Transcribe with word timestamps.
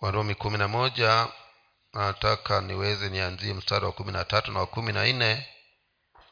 warumi 0.00 0.34
kumi 0.34 0.58
na 0.58 0.68
moja 0.68 1.28
nataka 1.94 2.60
niweze 2.60 3.08
nianzie 3.08 3.54
mstari 3.54 3.84
wa 3.84 3.92
kumi 3.92 4.12
na 4.12 4.24
tatu 4.24 4.52
na 4.52 4.60
wa 4.60 4.66
kumi 4.66 4.92
na 4.92 5.04
nne 5.06 5.46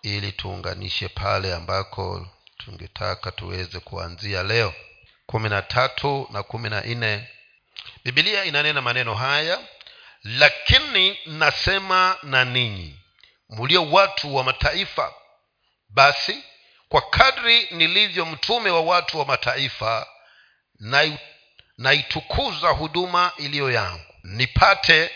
ili 0.03 0.33
tuunganishe 0.33 1.09
pale 1.09 1.55
ambako 1.55 2.29
tungetaka 2.57 3.33
tuweze 3.33 3.81
kuanzia 3.81 4.43
leo. 4.43 4.75
kumi 5.27 5.49
na 5.49 5.63
tatu 5.63 6.29
na 6.33 6.43
kumi 6.43 6.71
na 6.71 6.81
nne 6.81 7.29
bibilia 8.05 8.45
inanena 8.45 8.83
maneno 8.83 9.15
haya 9.15 9.59
lakini 10.25 11.19
nasema 11.27 12.17
na 12.23 12.45
ninyi 12.45 13.01
mlio 13.51 13.91
watu 13.91 14.37
wa 14.37 14.45
mataifa 14.45 15.15
basi 15.89 16.45
kwa 16.89 17.01
kadri 17.03 17.69
nilivyo 17.71 18.27
mtume 18.27 18.71
wa 18.71 18.81
watu 18.81 19.19
wa 19.19 19.25
mataifa 19.25 20.07
naitukuza 21.79 22.69
huduma 22.69 23.33
iliyo 23.37 23.71
yangu. 23.71 24.05
Nipate 24.25 25.11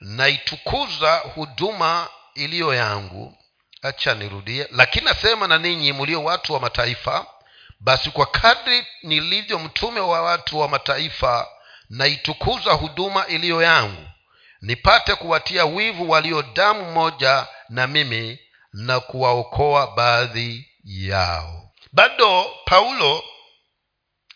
naitukuza 0.00 1.16
huduma 1.18 2.08
iliyo 2.34 2.74
yangu. 2.74 3.38
Acha 3.82 4.14
nirudie. 4.14 4.68
Lakini 4.70 5.04
nasema 5.04 5.46
na 5.48 5.58
ninyi 5.58 5.92
mlio 5.92 6.24
watu 6.24 6.52
wa 6.52 6.60
mataifa 6.60 7.26
basi 7.80 8.10
kwa 8.10 8.26
kadri 8.26 8.86
nilivyo 9.02 9.58
mtume 9.58 10.00
wa 10.00 10.22
watu 10.22 10.58
wa 10.58 10.68
mataifa 10.68 11.48
naitukuza 11.90 12.72
huduma 12.72 13.26
iliyo 13.26 13.62
yangu. 13.62 14.06
Nipate 14.60 15.14
kuwatia 15.14 15.64
wivu 15.64 16.10
walio 16.10 16.42
damu 16.42 16.92
moja 16.92 17.46
na 17.68 17.86
mimi 17.86 18.38
na 18.72 19.00
kuwaokoa 19.00 19.86
baadhi 19.96 20.68
yao. 20.84 21.70
Bado 21.92 22.44
paulo 22.64 23.22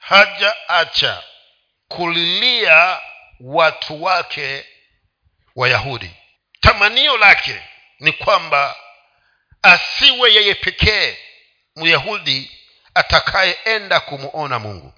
hajaacha 0.01 1.23
kulilia 1.89 3.01
watu 3.41 4.03
wake 4.03 4.65
wayahudi. 5.57 6.11
Tamanio 6.61 7.16
lake 7.16 7.63
ni 8.01 8.13
kwamba 8.13 8.77
asiwe 9.63 10.35
yeye 10.35 10.55
pekee 10.55 11.16
myahudi 11.77 12.51
atakayeenda 12.95 14.01
kumuona 14.01 14.59
mungu. 14.59 14.93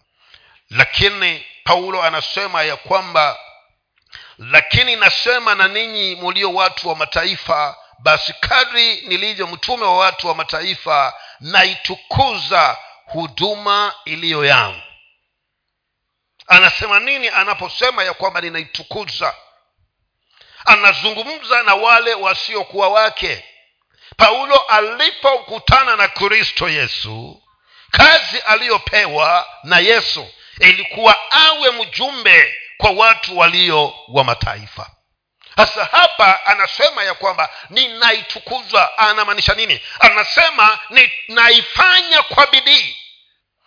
Lakini 0.71 1.47
paulo 1.65 2.03
anasema 2.03 2.63
ya 2.63 2.77
kwamba 2.77 3.39
lakini 4.39 4.97
nasema 4.97 5.55
na 5.55 5.69
ninyi 5.69 6.15
mulio 6.17 6.55
watu 6.55 6.89
wa 6.89 6.97
mataifa 6.97 7.77
basi 7.99 8.33
kadri 8.33 9.01
nilivyo 9.01 9.47
mtume 9.47 9.85
wa 9.85 9.97
watu 9.99 10.29
wa 10.29 10.35
mataifa 10.35 11.15
naitukuza 11.41 12.77
huduma 13.07 13.95
iliyo 14.05 14.45
yangu 14.45 14.82
anasema 16.47 17.01
nini 17.01 17.29
anaposema 17.29 18.05
ya 18.05 18.15
kwamba 18.15 18.41
ninaitukuza? 18.41 19.35
Anazungumza 20.65 21.63
na 21.63 21.75
wale 21.75 22.15
wasiokuwa 22.15 22.89
wake. 22.89 23.45
Paulo 24.17 24.57
alipokutana 24.57 25.97
na 25.97 26.09
kristo 26.09 26.69
yesu 26.69 27.43
kazi 27.91 28.39
aliyopewa 28.39 29.47
na 29.65 29.79
yesu 29.79 30.29
ilikuwa 30.61 31.33
awe 31.33 31.71
mjumbe 31.71 32.55
kwa 32.77 32.91
watu 32.91 33.39
walio 33.39 33.95
wa 34.09 34.25
mataifa. 34.25 34.91
Sasa 35.57 35.85
hapa 35.85 36.47
anasema 36.47 37.05
ya 37.05 37.15
kwamba 37.15 37.51
ninaitukuza. 37.71 38.99
Anamaanisha 38.99 39.55
nini? 39.55 39.81
Anasema 40.01 40.79
ninaifanya 40.91 42.23
kwa 42.23 42.47
bidii. 42.47 42.97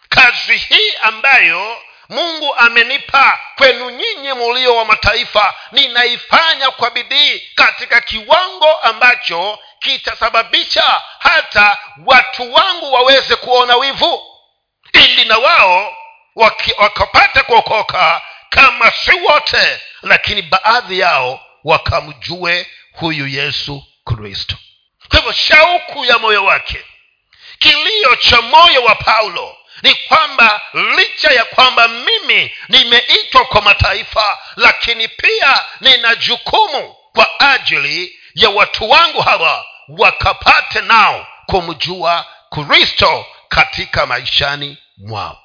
Kazi 0.09 0.57
hii 0.57 0.95
ambayo 1.01 1.81
mungu 2.09 2.55
amenipa 2.55 3.39
kwenu 3.57 3.89
nyinyi 3.89 4.33
mulio 4.33 4.75
wa 4.75 4.85
mataifa 4.85 5.53
ninaifanya 5.71 6.71
kwa 6.71 6.89
bidii 6.89 7.39
katika 7.55 8.01
kiwango 8.01 8.73
ambacho 8.73 9.59
kitasababisha 9.79 11.01
hata 11.19 11.77
watu 12.05 12.53
wangu 12.53 12.93
waweze 12.93 13.35
kuona 13.35 13.75
wivu 13.75 14.23
ili 14.93 15.25
na 15.25 15.37
wao 15.37 15.97
wakapata 16.77 17.43
kuokoka 17.43 18.21
kama 18.49 18.91
si 18.91 19.11
wote 19.19 19.79
lakini 20.01 20.41
baadhi 20.41 20.99
yao 20.99 21.39
wakamjue 21.63 22.67
huyu 22.93 23.27
yesu 23.27 23.83
kristo. 24.05 24.55
Kwa 25.09 25.19
hivyo 25.19 25.33
shauku 25.33 26.05
ya 26.05 26.17
moyo 26.17 26.45
wake 26.45 26.85
kilio 27.59 28.15
cha 28.15 28.41
moyo 28.41 28.83
wa 28.83 28.95
paulo 28.95 29.57
ni 29.81 29.95
kwamba 29.95 30.61
licha 30.73 31.31
ya 31.33 31.45
kwamba 31.45 31.87
mimi 31.87 32.55
nimeitwa 32.69 33.45
kwa 33.45 33.61
mataifa 33.61 34.37
lakini 34.55 35.07
pia 35.07 35.63
nina 35.81 36.15
jukumu 36.15 36.95
kwa 37.13 37.39
ajili 37.39 38.19
ya 38.35 38.49
watu 38.49 38.89
wangu 38.89 39.21
hawa 39.21 39.65
wakapate 39.87 40.81
nao 40.81 41.27
kumjua 41.45 42.25
kristo 42.49 43.25
katika 43.49 44.05
maishani 44.05 44.77
mwao. 44.97 45.41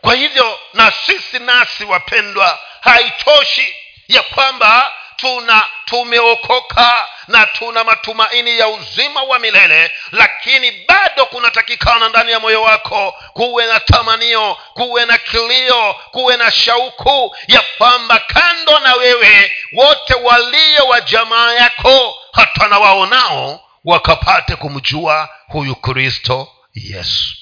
Kwa 0.00 0.14
hivyo 0.14 0.58
na 0.74 0.90
sisi 0.90 1.38
nasi 1.38 1.84
wapendwa 1.84 2.58
haitoshi 2.80 3.74
ya 4.08 4.22
kwamba 4.22 4.92
tuna 5.20 5.68
tumeokoka 5.84 7.08
na 7.28 7.46
tuna 7.46 7.84
matumaini 7.84 8.58
ya 8.58 8.68
uzima 8.68 9.22
wa 9.22 9.38
milele 9.38 9.90
lakini 10.12 10.70
bado 10.88 11.26
kunatakikana 11.26 12.08
ndani 12.08 12.32
ya 12.32 12.40
moyo 12.40 12.62
wako 12.62 13.14
kuwe 13.32 13.66
na 13.66 13.80
tamanio 13.80 14.54
kuwe 14.74 15.06
na 15.06 15.18
kilio 15.18 15.94
kuwe 16.10 16.36
na 16.36 16.50
shauku 16.50 17.36
ya 17.48 17.64
kwamba 17.78 18.18
kando 18.18 18.78
na 18.78 18.94
wewe 18.94 19.52
wote 19.72 20.14
walio 20.14 20.86
wa 20.88 21.00
jamaa 21.00 21.52
yako 21.52 22.14
hata 22.32 22.68
na 22.68 22.78
waonao 22.78 23.60
wakapate 23.84 24.56
kumjua 24.56 25.28
huyu 25.48 25.76
kristo 25.76 26.48
yesu. 26.74 27.34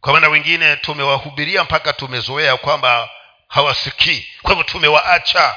Kwa 0.00 0.12
maana 0.12 0.28
wengine 0.28 0.76
tumewahubiria 0.76 1.64
mpaka 1.64 1.92
tumezoea 1.92 2.56
kwamba 2.56 3.08
hawasikii 3.48 4.26
kwa 4.42 4.50
hivyo 4.50 4.64
tumewaacha 4.64 5.56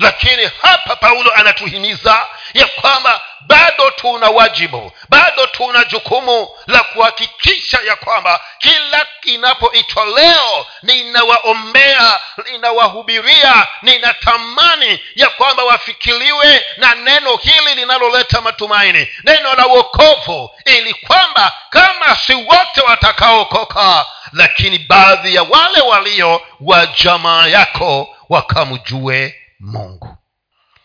lakini 0.00 0.50
hapa 0.62 0.96
paulo 0.96 1.32
anatuhimiza 1.34 2.26
ya 2.54 2.66
kwamba 2.66 3.20
bado 3.40 3.90
tuna 3.90 4.30
wajibu 4.30 4.92
bado 5.08 5.46
tuna 5.46 5.84
jukumu 5.84 6.48
la 6.66 6.78
kuhakikisha 6.82 7.78
ya 7.86 7.96
kwamba 7.96 8.40
kila 8.58 9.06
inapoitwa 9.22 10.04
leo 10.04 10.66
ninawaombea 10.82 12.20
ninawahubiria 12.52 13.66
ninatamani 13.82 15.00
ya 15.14 15.28
kwamba 15.30 15.64
wafikiliwe 15.64 16.64
na 16.76 16.94
neno 16.94 17.36
hili 17.36 17.74
linaloleta 17.74 18.40
matumaini 18.40 19.08
neno 19.24 19.54
la 19.54 19.66
uokovu 19.66 20.50
ili 20.64 20.94
kwamba 20.94 21.52
kama 21.70 22.16
si 22.26 22.34
wote 22.34 22.80
watakaokoka 22.86 24.06
lakini 24.32 24.78
baadhi 24.78 25.34
ya 25.34 25.42
wale 25.42 25.80
walio 25.80 26.42
wa 26.60 26.86
jamaa 26.86 27.46
yako 27.46 28.16
wakamjue 28.28 29.39
mungu. 29.60 30.16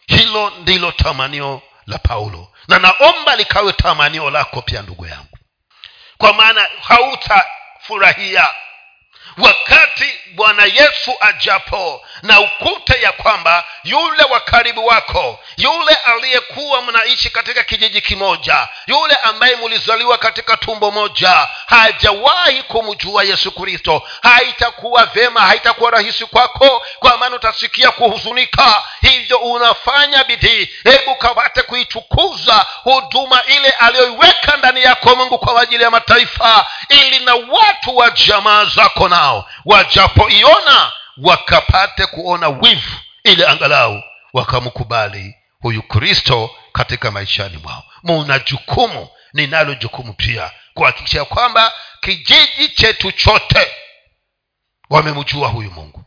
Hilo 0.07 0.49
ndilo 0.49 0.91
tamanio 0.91 1.61
la 1.87 1.97
paulo. 1.97 2.47
Na 2.67 2.79
naomba 2.79 3.35
likawe 3.35 3.73
tamanio 3.73 4.29
lako 4.29 4.61
pia 4.61 4.81
ndugu 4.81 5.05
yangu. 5.05 5.37
Kwa 6.17 6.33
maana 6.33 6.67
hautafurahia 6.81 8.47
wakati 9.37 10.19
bwana 10.31 10.65
yesu 10.65 11.13
ajapo 11.19 12.05
na 12.21 12.39
ukute 12.41 13.01
ya 13.01 13.11
kwamba 13.11 13.63
yule 13.83 14.23
wa 14.23 14.39
karibu 14.39 14.85
wako 14.85 15.39
yule 15.57 15.93
aliyekuwa 16.05 16.81
mnaishi 16.81 17.29
katika 17.29 17.63
kijiji 17.63 18.01
kimoja 18.01 18.67
yule 18.87 19.15
ambaye 19.15 19.55
mulizaliwa 19.55 20.17
katika 20.17 20.57
tumbo 20.57 20.91
moja 20.91 21.47
hajawahi 21.65 22.63
kumjua 22.63 23.23
yesu 23.23 23.51
kristo. 23.51 24.01
Haitakuwa 24.21 25.05
vyema 25.05 25.41
haitakuwa 25.41 25.91
rahisi 25.91 26.25
kwako 26.25 26.85
kwa 26.99 27.17
maana 27.17 27.35
utasikia 27.35 27.91
kuhuzunika. 27.91 28.83
Hivyo 29.01 29.37
unafanya 29.37 30.23
bidii. 30.23 30.69
Hebu 30.83 31.15
kapate 31.15 31.61
kuitukuza 31.75 32.65
huduma 32.83 33.43
ile 33.43 33.69
aliyoiweka 33.69 34.57
ndani 34.57 34.81
yako 34.81 35.15
mungu 35.15 35.39
kwa 35.39 35.61
ajili 35.61 35.83
ya 35.83 35.91
mataifa 35.91 36.67
ili 36.89 37.19
na 37.19 37.35
watu 37.35 37.97
wa 37.97 38.09
jamaa 38.11 38.65
zako 38.65 39.09
nao 39.09 39.49
wajapoiona 39.65 40.91
wakapate 41.17 42.05
kuona 42.05 42.49
wivu 42.49 42.95
ili 43.23 43.45
angalau 43.45 44.03
wakamkubali 44.33 45.35
huyu 45.59 45.83
kristo 45.83 46.55
katika 46.73 47.11
maishani 47.11 47.57
mwao. 47.57 47.83
Muna 48.03 48.39
jukumu 48.39 49.09
ninalo 49.33 49.73
jukumu 49.75 50.13
pia 50.13 50.51
kuhakikisha 50.73 51.25
kwamba 51.25 51.73
kijiji 52.01 52.69
chetu 52.69 53.11
chote 53.11 53.71
wamemjua 54.89 55.47
huyu 55.47 55.71
mungu. 55.71 56.03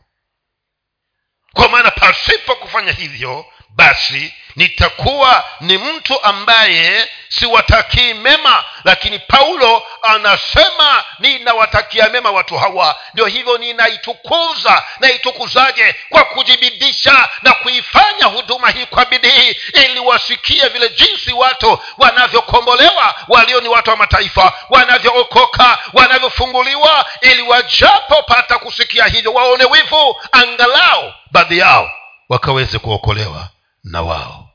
Kwa 1.53 1.69
maana 1.69 1.91
pasipo 1.91 2.55
kufanya 2.55 2.91
hivyo 2.91 3.45
basi 3.75 4.33
nitakuwa 4.55 5.43
ni 5.61 5.77
mtu 5.77 6.23
ambaye 6.23 7.09
siwatakii 7.29 8.13
mema 8.13 8.63
lakini 8.83 9.19
paulo 9.19 9.83
anasema 10.01 11.03
ninawatakia 11.19 12.09
mema 12.09 12.31
watu 12.31 12.57
hawa. 12.57 12.95
Ndio 13.13 13.25
hivyo 13.25 13.57
ninaitukuza 13.57 14.83
naitukuzaje? 14.99 15.95
Kwa 16.09 16.23
kujibidisha 16.23 17.29
na 17.41 17.53
kuifanya 17.53 18.25
huduma 18.25 18.69
hii 18.69 18.85
kwa 18.85 19.05
bidii 19.05 19.55
ili 19.73 19.99
wasikie 19.99 20.67
vile 20.67 20.89
jinsi 20.89 21.33
watu 21.33 21.79
wanavyokombolewa 21.97 23.15
walio 23.27 23.61
ni 23.61 23.67
watu 23.69 23.89
wa 23.89 23.95
mataifa 23.97 24.53
wanavyookoka 24.69 25.77
wanavyofunguliwa 25.93 27.05
ili 27.21 27.41
wajapopata 27.41 28.57
kusikia 28.57 29.05
hivyo 29.05 29.33
waone 29.33 29.65
wivu 29.65 30.21
angalau 30.31 31.13
baadhi 31.31 31.57
yao 31.57 31.91
wakaweze 32.29 32.79
kuokolewa 32.79 33.47
na 33.83 34.01
wao. 34.01 34.49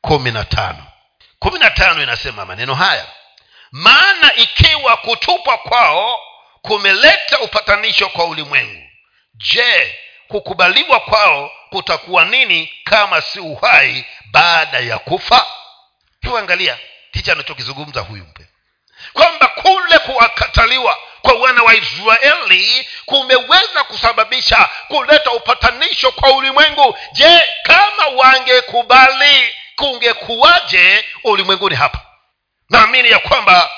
Kumi 0.00 0.30
na 0.30 0.44
tano. 0.44 0.86
Kumi 1.38 1.58
na 1.58 1.70
tano 1.70 2.02
inasema 2.02 2.44
maneno 2.46 2.74
haya. 2.74 3.06
Maana 3.72 4.34
ikiwa 4.34 4.96
kutupwa 4.96 5.58
kwao 5.58 6.18
kumeleta 6.62 7.40
upatanisho 7.40 8.08
kwa 8.08 8.24
ulimwengu. 8.24 8.82
Je 9.34 9.98
kukubaliwa 10.28 11.00
kwao 11.00 11.50
kutakuwa 11.70 12.24
nini 12.24 12.72
kama 12.84 13.20
si 13.20 13.40
uhai 13.40 14.04
baada 14.30 14.78
ya 14.78 14.98
kufa? 14.98 15.46
Tuangalia 16.20 16.78
ticha 17.10 17.32
anachokizungumza 17.32 18.00
huyu 18.00 18.24
mpe 18.24 18.43
kwamba 19.14 19.46
kule 19.46 19.98
kuwakataliwa 19.98 20.98
kwa 21.22 21.32
wana 21.34 21.62
wa 21.62 21.74
israeli 21.74 22.88
kumeweza 23.06 23.84
kusababisha 23.84 24.68
kuleta 24.88 25.30
upatanisho 25.32 26.12
kwa 26.12 26.32
ulimwengu. 26.32 26.98
Je 27.12 27.42
kama 27.62 28.06
wangekubali 28.16 29.54
kungekuwaje 29.76 31.04
ulimwenguni 31.24 31.76
hapa? 31.76 32.00
Naamini 32.70 33.10
ya 33.10 33.18
kwamba 33.18 33.70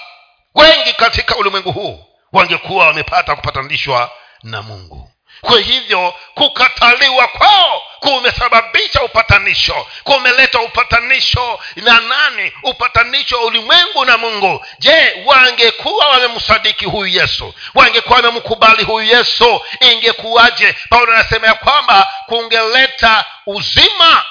wengi 0.55 0.93
katika 0.93 1.37
ulimwengu 1.37 1.73
huu 1.73 2.05
wangekuwa 2.33 2.87
wamepata 2.87 3.37
kupatanishwa 3.37 4.11
na 4.43 4.63
mungu 4.63 5.06
kwa 5.41 5.61
hivyo 5.61 6.15
kukataliwa 6.35 7.29
kwao 7.29 7.83
kumesababisha 8.01 9.03
upatanisho. 9.03 9.87
Kumeleta 10.05 10.61
upatanisho 10.61 11.59
na 11.77 12.01
nani? 12.01 12.53
Upatanisho 12.63 13.43
ulimwengu 13.47 14.05
na 14.05 14.19
mungu. 14.19 14.65
Je 14.79 15.23
wangekuwa 15.25 16.07
wamemsadiki 16.09 16.85
huyu 16.85 17.21
yesu? 17.21 17.55
Wangekuwa 17.75 18.17
wamemkubali 18.17 18.85
huyu 18.85 19.07
yesu? 19.17 19.61
Ingekuwaje? 19.81 20.77
Paulo 20.89 21.13
anasema 21.13 21.47
ya 21.47 21.55
kwamba 21.55 22.13
kungeleta 22.27 23.25
uzima 23.47 24.25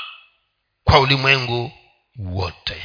kwa 0.84 1.00
ulimwengu 1.00 1.72
wote. 2.20 2.82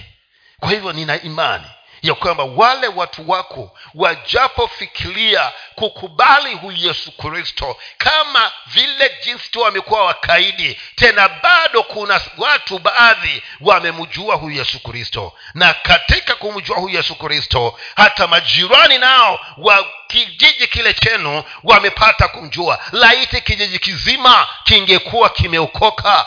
Kwa 0.60 0.70
hivyo 0.70 0.92
nina 0.92 1.22
imani 1.22 1.66
ya 2.02 2.14
kwamba 2.14 2.44
wale 2.44 2.88
watu 2.88 3.30
wako 3.30 3.76
wajapofikiria 3.94 5.52
kukubali 5.74 6.54
huyu 6.54 6.76
yesu 6.76 7.12
kristo 7.12 7.76
kama 7.98 8.52
vile 8.66 9.16
jinsi 9.24 9.50
tu 9.50 9.60
wamekuwa 9.60 10.04
wakaidi 10.04 10.80
tena 10.96 11.28
bado 11.28 11.82
kuna 11.82 12.20
watu 12.38 12.78
baadhi 12.78 13.42
wamemjua 13.60 14.34
huyu 14.34 14.56
yesu 14.56 14.80
kristo. 14.82 15.32
Na 15.54 15.74
katika 15.74 16.34
kumjua 16.34 16.76
huyu 16.76 16.94
yesu 16.96 17.14
kristo 17.14 17.78
hata 17.96 18.26
majirani 18.26 18.98
nao 18.98 19.40
wa 19.56 19.86
kijiji 20.06 20.66
kile 20.66 20.94
chenu 20.94 21.44
wamepata 21.64 22.28
kumjua. 22.28 22.78
Laiti 22.92 23.40
kijiji 23.40 23.78
kizima 23.78 24.48
kingekuwa 24.64 25.30
kimeokoka 25.30 26.26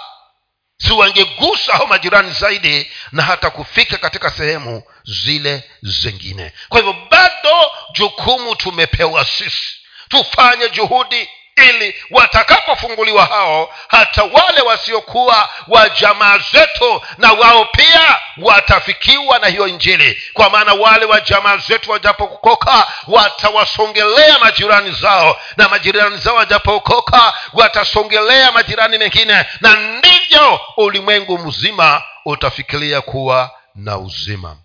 si 0.78 0.92
wangegusa 0.94 1.74
hao 1.74 1.86
majirani 1.88 2.32
zaidi 2.32 2.92
na 3.12 3.24
hata 3.24 3.50
kufika 3.50 3.98
katika 3.98 4.32
sehemu 4.32 4.84
zile 5.04 5.64
zingine. 5.82 6.52
Kwa 6.70 6.80
hivyo 6.80 6.96
bado 7.12 7.72
jukumu 7.94 8.56
tumepewa 8.56 9.26
sisi. 9.26 9.76
Tufanye 10.10 10.70
juhudi 10.70 11.30
ili 11.56 11.96
watakapofunguliwa 12.12 13.26
hao 13.26 13.74
hata 13.88 14.24
wale 14.24 14.62
wasiokuwa 14.62 15.50
wa 15.68 15.90
jamaa 15.90 16.38
zetu 16.38 17.02
na 17.18 17.32
wao 17.34 17.66
pia 17.66 18.20
watafikiwa 18.38 19.40
na 19.40 19.48
hiyo 19.48 19.68
injili. 19.68 20.22
Kwa 20.34 20.50
maana 20.50 20.74
wale 20.74 21.06
wa 21.06 21.22
jamaa 21.22 21.58
zetu 21.58 21.92
wajapokoka 21.92 22.88
watawasongelea 23.08 24.40
majirani 24.40 24.92
zao 24.92 25.42
na 25.58 25.70
majirani 25.70 26.18
zao 26.18 26.36
wajapokoka 26.36 27.34
watasongelea 27.54 28.52
majirani 28.52 28.98
mengine 28.98 29.46
na 29.62 29.76
ndivyo 29.76 30.62
ulimwengu 30.78 31.38
mzima 31.38 32.04
utafikiria 32.26 33.02
kuwa 33.02 33.52
na 33.76 33.98
uzima. 33.98 34.58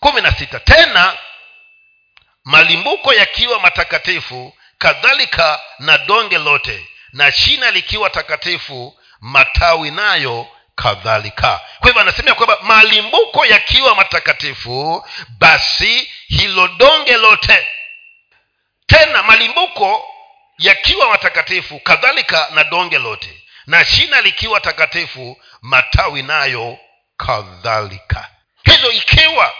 Kumi 0.00 0.20
na 0.20 0.32
sita. 0.32 0.60
Tena 0.60 1.16
malimbuko 2.48 3.12
yakiwa 3.14 3.60
matakatifu 3.60 4.54
kadhalika 4.78 5.60
na 5.78 5.98
donge 5.98 6.38
lote 6.38 6.88
na 7.12 7.32
shina 7.32 7.70
likiwa 7.70 8.10
takatifu 8.10 8.98
matawi 9.20 9.90
nayo 9.90 10.46
kadhalika. 10.74 11.60
Kwa 11.78 11.86
hivyo 11.88 12.02
anasema 12.02 12.34
kwamba 12.34 12.58
malimbuko 12.62 13.46
yakiwa 13.46 13.94
matakatifu 13.94 15.06
basi 15.38 16.10
hilo 16.28 16.68
donge 16.68 17.16
lote. 17.16 17.66
Tena 18.86 19.22
malimbuko 19.22 20.04
yakiwa 20.58 21.08
matakatifu 21.08 21.80
kadhalika 21.80 22.48
na 22.54 22.64
donge 22.64 22.98
lote 22.98 23.42
na 23.66 23.84
shina 23.84 24.20
likiwa 24.20 24.60
takatifu 24.60 25.42
matawi 25.62 26.22
nayo 26.22 26.78
kadhalika. 27.16 28.28
Hivyo 28.64 28.90
ikiwa 28.92 29.54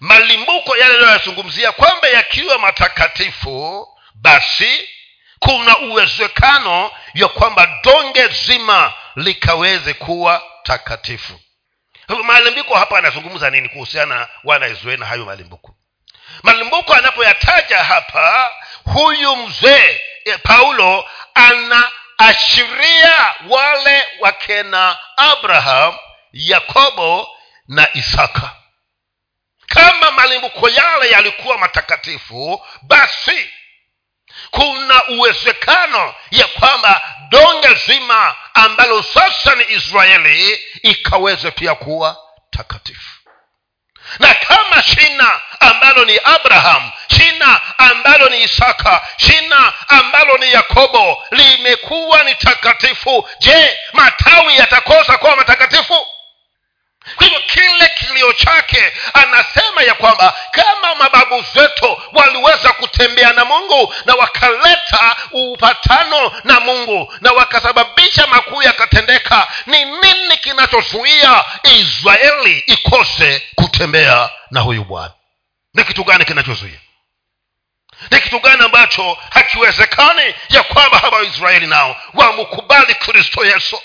malimbuko 0.00 0.76
yale 0.76 0.94
yanayoyazungumzia 0.94 1.72
kwamba 1.72 2.08
yakiwa 2.08 2.58
matakatifu 2.58 3.88
basi 4.14 4.88
kuna 5.38 5.78
uwezekano 5.78 6.90
ya 7.14 7.28
kwamba 7.28 7.66
donge 7.84 8.28
zima 8.28 8.92
likaweze 9.16 9.94
kuwa 9.94 10.42
takatifu. 10.62 11.40
Malimbuko 12.24 12.74
hapa 12.74 12.98
anazungumza 12.98 13.50
nini 13.50 13.68
kuhusiana 13.68 14.28
wana 14.44 14.66
israeli 14.66 15.00
na 15.00 15.06
hayo 15.06 15.24
malimbuko? 15.24 15.74
Malimbuko 16.42 16.94
anapoyataja 16.94 17.84
hapa 17.84 18.50
huyu 18.84 19.36
mzee 19.36 20.00
e, 20.24 20.38
paulo 20.38 21.04
anaashiria 21.34 23.34
wale 23.48 24.04
wakena 24.20 24.96
abraham 25.16 25.96
yakobo 26.32 27.28
na 27.68 27.88
isaka 27.94 28.50
kama 29.68 30.10
malimbuko 30.10 30.68
yale 30.68 31.10
yalikuwa 31.10 31.58
matakatifu 31.58 32.66
basi 32.82 33.50
kuna 34.50 35.04
uwezekano 35.08 36.14
ya 36.30 36.46
kwamba 36.46 37.02
donge 37.30 37.74
zima 37.74 38.34
ambalo 38.54 39.02
sasa 39.02 39.54
ni 39.54 39.64
israeli 39.68 40.58
ikaweze 40.82 41.50
pia 41.50 41.74
kuwa 41.74 42.16
takatifu. 42.50 43.10
Na 44.18 44.34
kama 44.34 44.82
shina 44.82 45.40
ambalo 45.60 46.04
ni 46.04 46.18
abraham 46.24 46.90
shina 47.16 47.60
ambalo 47.78 48.28
ni 48.28 48.42
isaka 48.42 49.02
shina 49.16 49.72
ambalo 49.88 50.38
ni 50.38 50.52
yakobo 50.52 51.24
limekuwa 51.30 52.22
ni 52.22 52.34
takatifu 52.34 53.28
je 53.38 53.78
matawi 53.92 54.56
yatakosa 54.56 55.18
kuwa 55.18 55.36
matakatifu 55.36 56.06
kwa 57.16 57.26
hivyo 57.26 57.40
kile 57.40 57.88
kilio 57.94 58.32
chake 58.32 58.92
anasema 59.12 59.82
ya 59.82 59.94
kwamba 59.94 60.34
kama 60.50 60.94
mababu 60.94 61.44
zetu 61.54 62.02
waliweza 62.12 62.72
kutembea 62.72 63.32
na 63.32 63.44
mungu 63.44 63.94
na 64.04 64.14
wakaleta 64.14 65.16
upatano 65.32 66.32
na 66.44 66.60
mungu 66.60 67.14
na 67.20 67.32
wakasababisha 67.32 68.26
makuu 68.26 68.62
yakatendeka 68.62 69.48
ni 69.66 69.84
nini 69.84 70.36
kinachozuia 70.40 71.44
israeli 71.62 72.58
ikose 72.66 73.42
kutembea 73.54 74.30
na 74.50 74.60
huyu 74.60 74.84
bwana? 74.84 75.12
Ni 75.74 75.84
kitu 75.84 76.04
gani 76.04 76.24
kinachozuia? 76.24 76.80
Ni 78.10 78.20
kitu 78.20 78.40
gani 78.40 78.64
ambacho 78.64 79.18
hakiwezekani 79.30 80.34
ya 80.48 80.62
kwamba 80.62 80.98
hawa 80.98 81.22
israeli 81.22 81.66
nao 81.66 81.96
wamkubali 82.14 82.94
kristo 82.94 83.44
yesu 83.46 83.82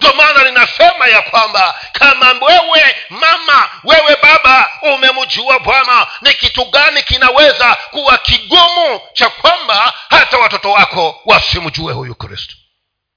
ndio 0.00 0.12
maana 0.14 0.44
ninasema 0.44 1.06
ya 1.08 1.22
kwamba 1.22 1.80
kama 1.92 2.32
wewe 2.46 2.96
mama 3.10 3.70
wewe 3.84 4.16
baba 4.22 4.70
umemjua 4.82 5.58
bwana 5.58 6.06
ni 6.20 6.34
kitu 6.34 6.64
gani 6.64 7.02
kinaweza 7.02 7.74
kuwa 7.74 8.18
kigumu 8.18 9.00
cha 9.12 9.28
kwamba 9.30 9.94
hata 10.10 10.38
watoto 10.38 10.70
wako 10.70 11.20
wasimjue 11.24 11.92
huyu 11.92 12.14
kristo? 12.14 12.54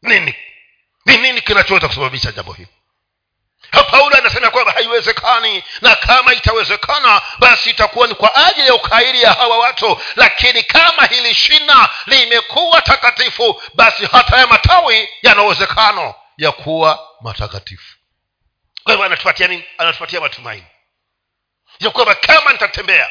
Nini? 0.01 0.36
Ni 1.05 1.17
nini 1.17 1.41
kinachoweza 1.41 1.88
kusababisha 1.88 2.31
jambo 2.31 2.53
hili? 2.53 2.67
Paulo 3.91 4.17
anasema 4.17 4.50
kwamba 4.50 4.71
haiwezekani 4.71 5.63
na 5.81 5.95
kama 5.95 6.33
itawezekana 6.33 7.21
basi 7.39 7.69
itakuwa 7.69 8.07
ni 8.07 8.15
kwa 8.15 8.36
ajili 8.36 8.67
ya 8.67 8.74
ukaidi 8.75 9.21
ya 9.21 9.33
hawa 9.33 9.57
watu. 9.57 10.01
Lakini 10.15 10.63
kama 10.63 11.05
hili 11.05 11.36
shina 11.36 11.89
limekuwa 12.05 12.81
takatifu 12.81 13.62
basi 13.74 14.05
hata 14.12 14.38
ya 14.38 14.48
matawi 14.48 15.09
yana 15.21 15.43
uwezekano 15.43 16.15
ya 16.39 16.51
kuwa 16.51 17.08
matakatifu. 17.22 17.96
Kwa 18.84 18.93
hivyo 18.93 19.05
anatupatia 19.05 19.48
nini? 19.48 19.63
Anatupatia 19.77 20.22
matumaini. 20.22 20.65
Ya 21.79 21.89
kwamba 21.89 22.15
kama 22.15 22.51
nitatembea 22.51 23.10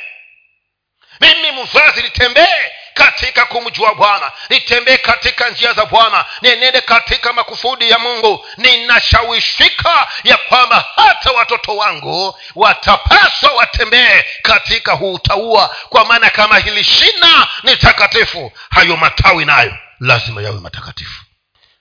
mimi 1.20 1.62
mzazi 1.62 2.02
nitembee 2.02 2.70
katika 2.94 3.44
kumjua 3.46 3.94
bwana. 3.94 4.32
Nitembee 4.50 4.96
katika 4.96 5.50
njia 5.50 5.72
za 5.72 5.84
bwana. 5.86 6.24
Nienende 6.42 6.80
katika 6.80 7.32
makusudi 7.32 7.90
ya 7.90 7.98
mungu. 7.98 8.46
Ninashawishika 8.56 10.08
ya 10.24 10.36
kwamba 10.36 10.84
hata 10.96 11.32
watoto 11.32 11.76
wangu 11.76 12.38
watapaswa 12.54 13.52
watembee 13.52 14.24
katika 14.42 14.92
huutaua 14.92 15.68
kwa 15.88 16.04
maana 16.04 16.30
kama 16.30 16.58
hili 16.58 16.84
shina 16.84 17.48
ni 17.62 17.76
takatifu 17.76 18.52
hayo 18.70 18.96
matawi 18.96 19.44
nayo 19.44 19.76
lazima 20.00 20.42
yawe 20.42 20.60
matakatifu. 20.60 21.22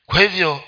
Kwa 0.06 0.20
hivyo 0.20 0.64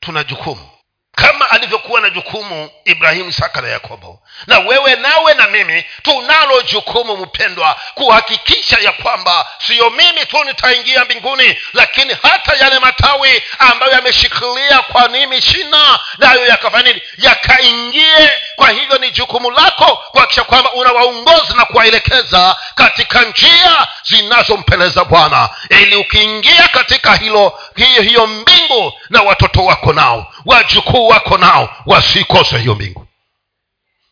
tuna 0.00 0.24
jukumu 0.24 0.77
kama 1.18 1.50
alivyokuwa 1.50 2.00
na 2.00 2.10
jukumu 2.10 2.70
ibrahimu 2.84 3.28
isaka 3.28 3.60
na 3.60 3.68
yakobo. 3.68 4.20
Na 4.46 4.58
wewe 4.58 4.96
nawe 4.96 5.34
na 5.34 5.46
mimi 5.48 5.84
tunalo 6.02 6.62
jukumu 6.62 7.16
mpendwa 7.16 7.76
kuhakikisha 7.94 8.78
ya 8.80 8.92
kwamba 8.92 9.46
siyo 9.66 9.90
mimi 9.90 10.26
tu 10.26 10.44
nitaingia 10.44 11.04
mbinguni 11.04 11.56
lakini 11.72 12.16
hata 12.22 12.54
yale 12.56 12.78
matawi 12.78 13.42
ambayo 13.58 13.92
yameshikilia 13.92 14.78
kwa 14.92 15.08
nimi 15.08 15.42
shina 15.42 15.98
nayo 16.18 16.46
yakafanini 16.46 17.02
yakaingie. 17.18 18.30
Kwa 18.56 18.70
hivyo 18.70 18.98
ni 18.98 19.10
jukumu 19.10 19.50
lako 19.50 19.96
kuhakikisha 20.10 20.44
kwamba 20.44 20.72
unawaongoza 20.72 21.54
na 21.56 21.64
kuwaelekeza 21.64 22.56
katika 22.74 23.22
njia 23.24 23.86
zinazompeleza 24.02 25.04
bwana. 25.04 25.50
Ili 25.70 25.96
ukiingia 25.96 26.68
katika 26.68 27.16
hilo 27.16 27.58
hiyo 27.76 28.02
hiyo 28.02 28.26
mbingu 28.26 28.92
na 29.10 29.22
watoto 29.22 29.64
wako 29.64 29.92
nao 29.92 30.32
wajukuu 30.46 31.07
wako 31.08 31.38
nao 31.38 31.76
wasikose 31.86 32.58
hiyo 32.58 32.74
mbingu. 32.74 33.06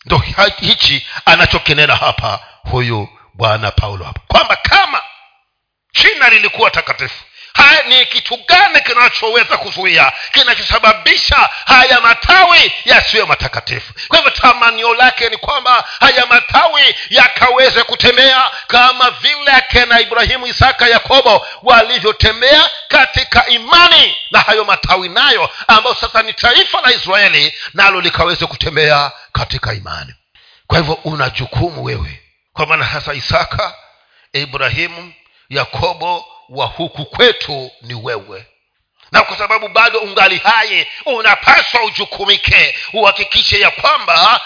Ndo 0.05 0.23
hichi 0.61 1.07
anachokinena 1.25 1.97
hapa 1.97 2.41
huyu 2.71 3.09
bwana 3.35 3.71
paulo 3.71 4.05
hapa. 4.05 4.21
Kwamba 4.29 4.57
kama 4.57 5.03
china 5.93 6.29
lilikuwa 6.29 6.71
takatifu 6.71 7.25
haya 7.57 7.83
ni 7.83 8.07
kitu 8.07 8.37
gani 8.49 8.81
kinachoweza 8.81 9.57
kuzuia? 9.57 10.13
Kinachosababisha 10.33 11.51
haya 11.67 12.01
matawi 12.01 12.73
yasiwe 12.85 13.25
matakatifu. 13.25 13.93
Kwa 14.09 14.17
hivyo 14.19 14.31
tamanio 14.33 14.95
lake 14.95 15.29
ni 15.29 15.37
kwamba 15.37 15.85
haya 16.01 16.27
matawi 16.27 16.95
yakaweze 17.11 17.83
kutembea 17.83 18.51
kama 18.67 19.11
vile 19.11 19.51
akena 19.53 20.01
ibrahimu 20.01 20.47
isaka 20.47 20.87
yakobo 20.89 21.47
walivyotembea 21.63 22.71
katika 22.89 23.47
imani 23.47 24.17
na 24.31 24.41
hayo 24.41 24.65
matawi 24.65 25.09
nayo 25.09 25.51
ambayo 25.69 25.95
sasa 25.97 26.23
ni 26.23 26.33
taifa 26.33 26.81
la 26.81 26.93
israeli 26.93 27.55
nalo 27.75 28.01
likaweze 28.01 28.47
kutembea 28.47 29.13
katika 29.33 29.75
imani. 29.75 30.15
Kwa 30.67 30.79
hivyo 30.79 30.95
una 31.05 31.31
jukumu 31.31 31.85
wewe. 31.85 32.23
Kwa 32.53 32.67
maana 32.67 32.85
hasa 32.85 33.15
isaka 33.15 33.75
ibrahimu 34.33 35.13
yakobo 35.49 36.27
wa 36.49 36.67
huku 36.67 37.05
kwetu 37.05 37.71
ni 37.83 37.95
wewe. 37.95 38.47
Na 39.13 39.23
kwa 39.23 39.39
sababu 39.39 39.69
bado 39.69 39.99
ungali 39.99 40.39
hai 40.39 40.87
unapaswa 41.07 41.85
ujukumike 41.85 42.75
uhakikishe 42.93 43.61
ya 43.61 43.71
kwamba 43.71 44.41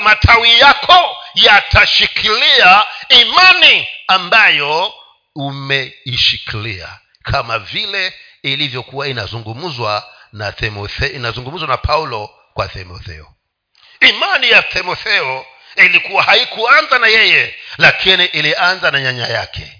matawi 0.00 0.58
yako 0.58 1.16
yatashikilia 1.34 2.86
imani 3.08 3.88
ambayo 4.08 4.94
umeishikilia. 5.34 6.98
Kama 7.22 7.58
vile 7.58 8.14
ilivyokuwa 8.42 9.08
inazungumzwa 9.08 10.04
na 10.32 10.54
inazungumzwa 11.14 11.68
na 11.68 11.76
paulo 11.76 12.30
kwa 12.54 12.68
timotheo. 12.68 13.26
Imani 14.00 14.50
ya 14.50 14.62
timotheo 14.62 15.46
ilikuwa 15.76 16.22
haikuanza 16.22 16.98
na 16.98 17.06
yeye 17.06 17.54
lakini 17.78 18.24
ilianza 18.24 18.90
na 18.90 19.00
nyanya 19.00 19.26
yake 19.26 19.79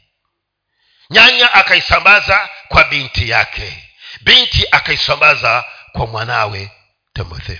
nyanya 1.10 1.52
akaisambaza 1.54 2.48
kwa 2.68 2.84
binti 2.84 3.28
yake. 3.30 3.84
Binti 4.20 4.66
akaisambaza 4.70 5.64
kwa 5.92 6.06
mwanawe 6.06 6.70
timotheo. 7.14 7.56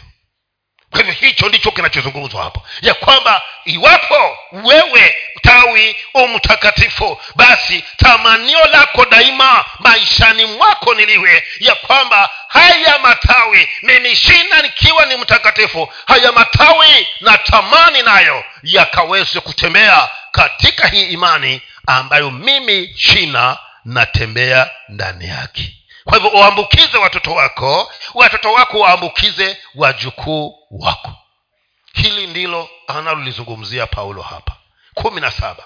Kwa 0.90 0.99
hivyo 1.00 1.14
hicho 1.14 1.49
ndicho 1.49 1.71
kinachozungumzwa 1.71 2.42
hapo. 2.45 2.62
Ya 2.83 2.95
kwamba 2.95 3.42
iwapo 3.64 4.38
wewe 4.52 5.16
tawi 5.42 5.97
umtakatifu 6.14 7.21
basi 7.35 7.85
tamanio 7.97 8.64
lako 8.64 9.04
daima 9.07 9.64
maishani 9.78 10.45
mwako 10.45 10.95
niliwe 10.95 11.45
ya 11.61 11.75
kwamba 11.75 12.30
haya 12.49 12.99
matawi 12.99 13.69
mimi 13.83 14.16
shina 14.16 14.62
nikiwa 14.62 15.07
ni 15.07 15.16
mtakatifu. 15.16 15.92
Haya 16.07 16.33
matawi 16.33 17.07
na 17.21 17.38
tamani 17.38 18.02
nayo 18.02 18.45
yakaweze 18.62 19.40
kutembea 19.40 20.09
katika 20.33 20.88
hii 20.88 21.04
imani 21.04 21.62
ambayo 21.87 22.31
mimi 22.31 22.95
shina 22.97 23.59
natembea 23.85 24.71
ndani 24.89 25.29
yake. 25.29 25.77
Kwa 26.05 26.15
hivyo 26.19 26.31
uambukize 26.31 26.99
watoto 26.99 27.33
wako 27.35 27.93
watoto 28.15 28.53
wako 28.53 28.79
waambukize 28.81 29.59
wajukuu 29.75 30.59
wako. 30.71 31.13
Hili 31.95 32.27
ndilo 32.27 32.71
analolizungumzia 32.89 33.87
paulo 33.87 34.23
hapa. 34.23 34.57
Kumi 34.95 35.21
na 35.21 35.31
saba. 35.31 35.65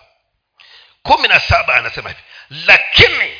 Kumi 1.02 1.28
na 1.28 1.40
saba 1.40 1.74
anasema 1.74 2.08
hivi 2.10 2.22
lakini 2.66 3.30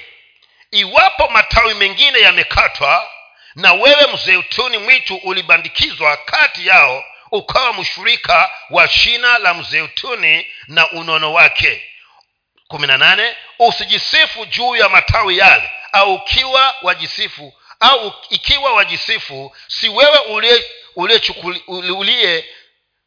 iwapo 0.71 1.29
matawi 1.29 1.75
mengine 1.75 2.21
yamekatwa 2.21 3.09
na 3.55 3.73
wewe 3.73 4.07
mzeituni 4.15 4.79
mwitu 4.79 5.17
ulibandikizwa 5.17 6.17
kati 6.17 6.67
yao 6.67 7.05
ukawa 7.31 7.73
mshirika 7.73 8.51
wa 8.71 8.89
shina 8.89 9.39
la 9.39 9.55
mzeituni 9.55 10.47
na 10.69 10.91
unono 10.91 11.33
wake 11.33 11.83
kumi 12.75 12.87
na 12.87 12.99
nane 12.99 13.37
usijisifu 13.59 14.47
juu 14.47 14.77
ya 14.77 14.89
matawi 14.89 15.39
yale 15.39 15.71
au 15.93 16.15
ukiwa 16.15 16.75
wajisifu 16.83 17.55
au 17.81 18.15
ikiwa 18.31 18.73
wajisifu 18.73 19.57
si 19.69 19.89
wewe 19.89 20.19
ulie 21.69 22.45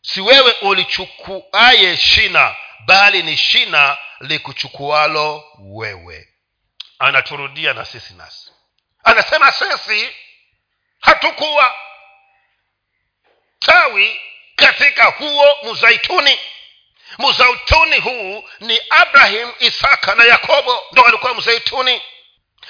si 0.01 0.21
wewe 0.21 0.51
ulichukuaye 0.61 1.97
shina 1.97 2.55
bali 2.85 3.23
ni 3.23 3.37
shina 3.37 3.97
likuchukualo 4.19 5.43
wewe. 5.59 6.27
Anaturudia 6.99 7.73
na 7.73 7.85
sisi 7.85 8.13
nasi. 8.13 8.51
Anasema 9.03 9.51
sisi 9.51 10.09
hatukuwa 10.99 11.75
tawi 13.59 14.19
katika 14.55 15.03
huo 15.05 15.57
mzaituni 15.71 16.39
mzaituni 17.19 17.97
huu 17.99 18.49
ni 18.59 18.79
abrahim 18.89 19.51
isaka 19.59 20.15
na 20.15 20.23
yakobo. 20.23 20.79
Ndo 20.91 21.01
walikuwa 21.01 21.33
mzaituni 21.35 22.01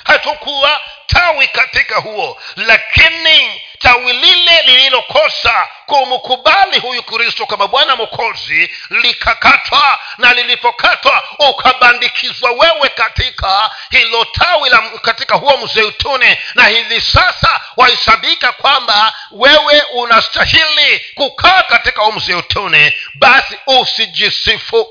hatukuwa 0.04 0.82
tawi 1.08 1.48
katika 1.48 1.96
huo 2.00 2.42
lakini 2.56 3.62
tawi 3.80 4.14
lile 4.14 4.62
lililokosa 4.66 5.68
kumkubali 5.86 6.80
huyu 6.80 7.04
kristo 7.04 7.46
kama 7.46 7.68
bwana 7.68 7.96
mokozi 7.96 8.70
likakatwa 8.90 10.00
na 10.18 10.34
lilipokatwa 10.34 11.24
ukabandikizwa 11.50 12.52
wewe 12.52 12.90
katika 12.90 13.72
hilo 13.90 14.26
tawi 14.26 14.70
la 14.70 14.82
katika 15.02 15.36
huo 15.36 15.58
mzeituni. 15.58 16.38
Na 16.56 16.68
hivi 16.68 17.02
sasa 17.02 17.62
wahesabika 17.78 18.52
kwamba 18.52 19.14
wewe 19.32 19.82
unastahili 19.94 21.06
kukaa 21.16 21.64
katika 21.64 22.02
huo 22.02 22.12
mzeituni. 22.12 22.94
Basi 23.16 23.58
usijisifu 23.68 24.88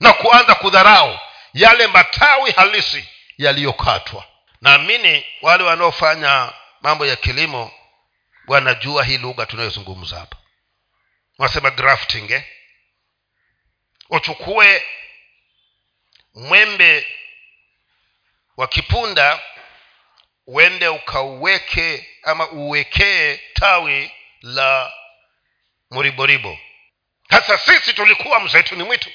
na 0.00 0.12
kuanza 0.12 0.54
kudharau 0.54 1.18
yale 1.54 1.86
matawi 1.86 2.50
halisi 2.52 3.04
yaliyokatwa. 3.38 4.24
Naamini 4.60 5.26
wale 5.42 5.64
wanaofanya 5.64 6.52
mambo 6.80 7.06
ya 7.06 7.16
kilimo 7.16 7.72
wanajua 8.46 9.04
hii 9.04 9.18
lugha 9.18 9.46
tunayozungumza 9.46 10.18
hapa. 10.18 10.36
Wanasema 11.38 11.70
grafting 11.70 12.30
eh? 12.30 12.44
uchukue 14.10 14.84
mwembe 16.34 17.06
wa 18.56 18.66
kipunda 18.66 19.40
uende 20.46 20.88
ukauweke 20.88 22.08
ama 22.22 22.48
uwekee 22.50 23.36
tawi 23.54 24.12
la 24.42 24.92
muriboribo. 25.90 26.58
Hasa 27.28 27.58
sisi 27.58 27.92
tulikuwa 27.94 28.40
mzaituni 28.40 28.82
mwitu 28.82 29.10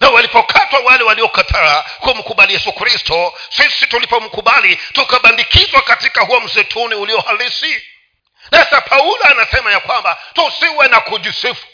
na 0.00 0.08
walipokatwa 0.10 0.80
wale 0.80 1.04
waliokataa 1.04 1.82
kumkubali 2.00 2.52
yesu 2.54 2.72
kristo 2.72 3.34
sisi 3.48 3.86
tulipomkubali 3.86 4.76
tukabandikizwa 4.92 5.82
katika 5.82 6.20
huo 6.20 6.40
mzetuni 6.40 6.94
ulio 6.94 7.20
halisi. 7.20 7.82
Sasa 8.50 8.80
paulo 8.80 9.24
anasema 9.24 9.72
ya 9.72 9.80
kwamba 9.80 10.18
tusiwe 10.34 10.88
na 10.88 11.00
kujisifu 11.00 11.66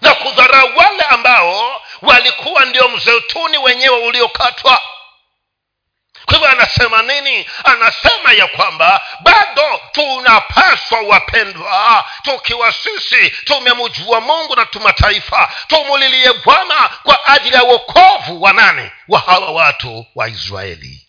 na 0.00 0.14
kudharau 0.14 0.76
wale 0.76 1.02
ambao 1.02 1.82
walikuwa 2.02 2.64
ndio 2.64 2.88
mzeituni 2.88 3.58
wenyewe 3.58 3.98
uliokatwa 3.98 4.82
kwa 6.24 6.34
hivyo 6.34 6.48
anasema 6.50 7.02
nini? 7.02 7.46
Anasema 7.64 8.32
ya 8.32 8.46
kwamba 8.46 9.02
bado 9.20 9.80
tunapaswa 9.92 11.00
wapendwa 11.00 12.04
tukiwa 12.22 12.72
sisi 12.72 13.30
tumemjua 13.30 14.20
mungu 14.20 14.56
na 14.56 14.66
tumataifa 14.66 15.52
tumulilie 15.68 16.32
bwana 16.32 16.90
kwa 17.02 17.26
ajili 17.26 17.54
ya 17.56 17.62
wokovu 17.62 18.42
wa 18.42 18.52
nani? 18.52 18.90
Wa 19.08 19.20
hawa 19.20 19.50
watu 19.50 20.06
wa 20.14 20.28
israeli. 20.28 21.00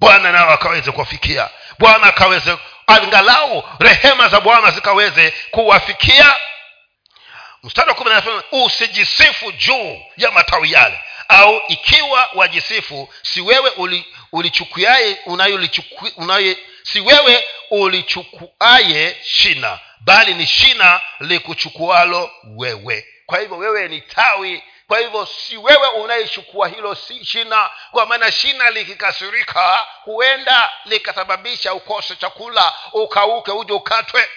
Bwana 0.00 0.32
nao 0.32 0.50
akaweze 0.50 0.90
kuwafikia. 0.92 1.48
Bwana 1.78 2.06
akaweze 2.06 2.56
angalau 2.86 3.64
rehema 3.78 4.28
za 4.28 4.40
bwana 4.40 4.70
zikaweze 4.70 5.30
kuwafikia. 5.50 6.36
Mstari 7.62 7.88
wa 7.88 7.94
kumi 7.94 8.10
nasema 8.10 8.42
usijisifu 8.52 9.52
juu 9.52 10.02
ya 10.16 10.30
matawi 10.30 10.72
yale 10.72 11.00
au 11.30 11.62
ikiwa 11.68 12.28
wajisifu 12.34 13.08
si 13.22 13.40
wewe 13.40 13.70
ulichukuaye 14.32 15.18
unaye 16.16 16.56
si 16.82 17.00
wewe 17.00 17.44
ulichukuaye 17.70 19.16
shina 19.24 19.78
bali 20.00 20.34
ni 20.34 20.46
shina 20.46 21.00
likuchukualo 21.20 22.30
wewe. 22.56 23.06
Kwa 23.26 23.38
hivyo 23.40 23.56
wewe 23.56 23.88
ni 23.88 24.00
tawi 24.00 24.62
kwa 24.88 24.98
hivyo 24.98 25.26
si 25.26 25.56
wewe 25.56 25.88
unayechukua 25.88 26.68
hilo 26.68 26.94
si 26.94 27.24
shina 27.24 27.70
kwa 27.90 28.06
maana 28.06 28.32
shina 28.32 28.70
likikasirika 28.70 29.86
huenda 30.04 30.70
likasababisha 30.84 31.74
ukose 31.74 32.16
chakula 32.16 32.72
ukauke 32.92 33.50
uje 33.50 33.72
ukatwe 33.72 34.28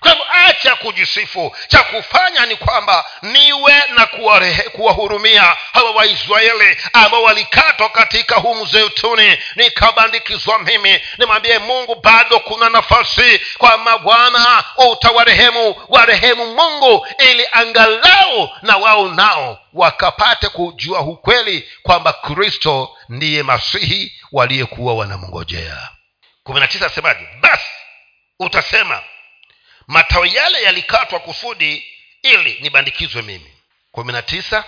kwa 0.00 0.10
hivyo 0.10 0.26
acha 0.46 0.76
kujisifu. 0.76 1.56
Cha 1.68 1.82
kufanya 1.82 2.46
ni 2.46 2.56
kwamba 2.56 3.04
niwe 3.22 3.74
na 3.96 4.06
kuwahurumia 4.72 5.56
hawa 5.72 5.90
waisraeli 5.90 6.76
ambao 6.92 7.22
walikatwa 7.22 7.88
katika 7.88 8.36
huu 8.36 8.54
mzeituni. 8.64 9.38
Nikabandikizwa 9.56 10.58
mimi 10.58 11.00
nimwambie 11.18 11.58
mungu 11.58 11.94
bado 11.94 12.40
kuna 12.40 12.68
nafasi 12.70 13.40
kwamba 13.58 13.98
bwana 13.98 14.64
utawarehemu 14.92 15.76
warehemu 15.88 16.46
mungu 16.54 17.06
ili 17.18 17.46
angalau 17.52 18.50
na 18.62 18.76
wao 18.76 19.08
nao 19.08 19.58
wakapate 19.72 20.48
kujua 20.48 21.00
ukweli 21.00 21.68
kwamba 21.82 22.12
kristo 22.12 22.96
ndiye 23.08 23.42
masihi 23.42 24.12
waliyekuwa 24.32 24.94
wanamngojea. 24.94 25.88
Kumi 26.44 26.60
na 26.60 26.66
tisa 26.68 26.86
asemaje? 26.86 27.28
Basi 27.40 27.66
utasema 28.40 29.02
matawi 29.88 30.34
yale 30.34 30.62
yalikatwa 30.62 31.20
kusudi 31.20 31.86
ili 32.22 32.58
nibandikizwe 32.60 33.22
mimi. 33.22 33.52
Kumi 33.92 34.12
na 34.12 34.22
tisa 34.22 34.64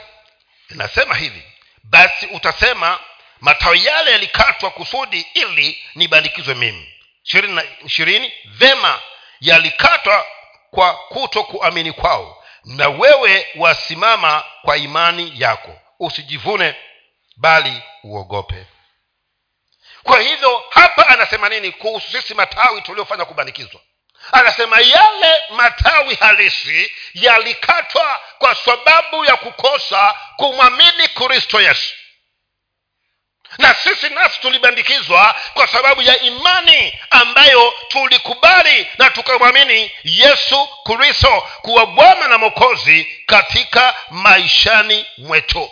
inasema 0.70 1.14
hivi 1.14 1.42
basi 1.84 2.26
utasema 2.26 3.00
matawi 3.40 3.84
yale 3.84 4.10
yalikatwa 4.10 4.70
kusudi 4.70 5.26
ili 5.34 5.84
nibandikizwe 5.94 6.54
mimi. 6.54 6.94
Ishirini 7.24 7.60
ishirini 7.84 8.32
vema 8.44 9.00
yalikatwa 9.40 10.26
kwa 10.70 10.94
kuto 10.94 11.44
kuamini 11.44 11.92
kwao 11.92 12.44
na 12.64 12.88
wewe 12.88 13.46
wasimama 13.56 14.44
kwa 14.62 14.76
imani 14.76 15.32
yako. 15.36 15.78
Usijivune 15.98 16.74
bali 17.36 17.82
uogope. 18.04 18.66
Kwa 20.02 20.20
hivyo 20.20 20.64
hapa 20.70 21.08
anasema 21.08 21.48
nini 21.48 21.72
kuhusu 21.72 22.10
sisi 22.12 22.34
matawi 22.34 22.82
tuliofanya 22.82 23.24
kubandikizwa 23.24 23.80
anasema 24.32 24.80
yale 24.80 25.40
matawi 25.50 26.14
halisi 26.14 26.92
yalikatwa 27.14 28.20
kwa 28.38 28.54
sababu 28.54 29.24
ya 29.24 29.36
kukosa 29.36 30.14
kumwamini 30.36 31.08
kristo 31.08 31.60
yesu. 31.60 31.94
Na 33.58 33.74
sisi 33.74 34.08
nasi 34.08 34.40
tulibandikizwa 34.40 35.34
kwa 35.54 35.66
sababu 35.66 36.02
ya 36.02 36.18
imani 36.20 36.98
ambayo 37.10 37.74
tulikubali 37.88 38.86
na 38.98 39.10
tukamwamini 39.10 39.92
yesu 40.04 40.68
kristo 40.84 41.48
kuwa 41.62 41.86
bwana 41.86 42.28
na 42.28 42.38
mokozi 42.38 43.22
katika 43.26 43.94
maishani 44.10 45.06
mwetu 45.18 45.70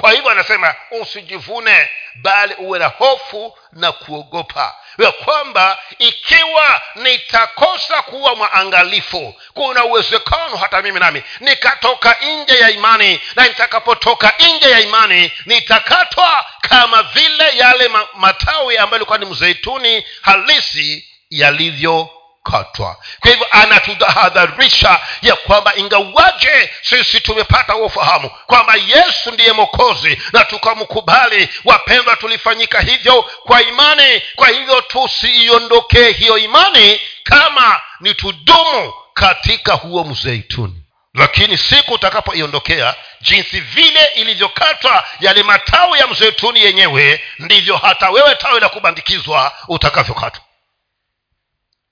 kwa 0.00 0.12
hivyo 0.12 0.30
anasema 0.30 0.74
usijivune 0.90 1.88
bali 2.14 2.54
uwe 2.54 2.78
na 2.78 2.86
hofu 2.86 3.58
na 3.72 3.92
kuogopa. 3.92 4.74
Ya 4.98 5.12
kwamba 5.12 5.78
ikiwa 5.98 6.82
nitakosa 6.94 8.02
kuwa 8.02 8.34
mwangalifu 8.36 9.34
kuna 9.54 9.84
uwezekano 9.84 10.56
hata 10.56 10.82
mimi 10.82 11.00
nami 11.00 11.22
nikatoka 11.40 12.16
nje 12.20 12.58
ya 12.58 12.70
imani 12.70 13.20
na 13.36 13.46
nitakapotoka 13.48 14.32
nje 14.56 14.70
ya 14.70 14.80
imani 14.80 15.32
nitakatwa 15.46 16.46
kama 16.60 17.02
vile 17.02 17.56
yale 17.56 17.90
matawi 18.14 18.76
ambayo 18.78 18.96
ilikuwa 18.98 19.18
ni 19.18 19.26
mzeituni 19.26 20.04
halisi 20.22 21.08
yalivyo 21.30 22.10
kukatwa. 22.42 22.96
Kwa 23.20 23.30
hivyo 23.30 23.46
anatutahadharisha 23.50 25.00
ya 25.22 25.36
kwamba 25.36 25.76
ingawaje 25.76 26.70
sisi 26.82 27.20
tumepata 27.20 27.76
ufahamu 27.76 28.30
kwamba 28.46 28.74
yesu 28.74 29.30
ndiye 29.30 29.52
mokozi 29.52 30.22
na 30.32 30.44
tukamkubali 30.44 31.48
wapendwa 31.64 32.16
tulifanyika 32.16 32.80
hivyo 32.80 33.22
kwa 33.22 33.62
imani 33.62 34.22
kwa 34.36 34.48
hivyo 34.48 34.80
tusiiondokee 34.80 36.10
hiyo 36.12 36.38
imani 36.38 37.00
kama 37.22 37.80
ni 38.00 38.14
tudumu 38.14 38.92
katika 39.14 39.72
huo 39.74 40.04
mzeituni. 40.04 40.82
Lakini 41.14 41.56
siku 41.58 41.94
utakapoiondokea 41.94 42.94
jinsi 43.20 43.60
vile 43.60 44.04
ilivyokatwa 44.14 45.04
yale 45.20 45.42
matawi 45.42 45.98
ya 45.98 46.06
mzeituni 46.06 46.62
yenyewe 46.62 47.20
ndivyo 47.38 47.76
hata 47.76 48.10
wewe 48.10 48.34
tawi 48.34 48.60
la 48.60 48.68
kubandikizwa 48.68 49.52
utakavyokatwa 49.68 50.42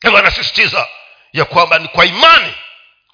hivyo 0.06 0.18
anasisitiza 0.18 0.86
ya 1.32 1.44
kwamba 1.44 1.78
ni 1.78 1.88
kwa 1.88 2.06
imani 2.06 2.54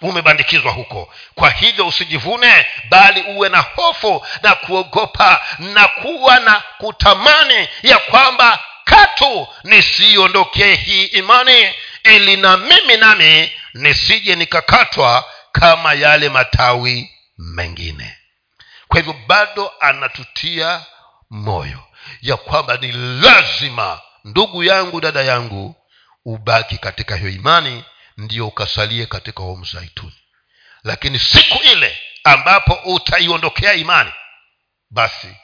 umebandikizwa 0.00 0.72
huko. 0.72 1.14
Kwa 1.34 1.50
hivyo 1.50 1.86
usijivune 1.86 2.66
bali 2.88 3.22
uwe 3.22 3.48
na 3.48 3.58
hofu 3.60 4.26
na 4.42 4.54
kuogopa 4.54 5.40
na 5.58 5.88
kuwa 5.88 6.40
na 6.40 6.62
kutamani 6.78 7.68
ya 7.82 7.98
kwamba 7.98 8.58
katu 8.84 9.48
nisiondokee 9.64 10.74
hii 10.74 11.04
imani 11.04 11.74
ili 12.04 12.36
na 12.36 12.56
mimi 12.56 12.96
nami 12.96 13.52
nisije 13.74 14.36
nikakatwa 14.36 15.24
kama 15.52 15.92
yale 15.92 16.28
matawi 16.28 17.10
mengine. 17.38 18.16
Kwa 18.88 18.96
hivyo 19.00 19.14
bado 19.26 19.72
anatutia 19.80 20.82
moyo 21.30 21.78
ya 22.22 22.36
kwamba 22.36 22.76
ni 22.76 22.92
lazima 22.92 24.00
ndugu 24.24 24.64
yangu 24.64 25.00
dada 25.00 25.22
yangu 25.22 25.76
ubaki 26.24 26.78
katika 26.78 27.16
hiyo 27.16 27.30
imani 27.30 27.84
ndio 28.16 28.48
ukasalie 28.48 29.06
katika 29.06 29.42
huo 29.42 29.56
mzaituni. 29.56 30.16
Lakini 30.84 31.18
siku 31.18 31.62
ile 31.62 31.98
ambapo 32.24 32.74
utaiondokea 32.94 33.74
imani 33.74 34.12
basi 34.90 35.36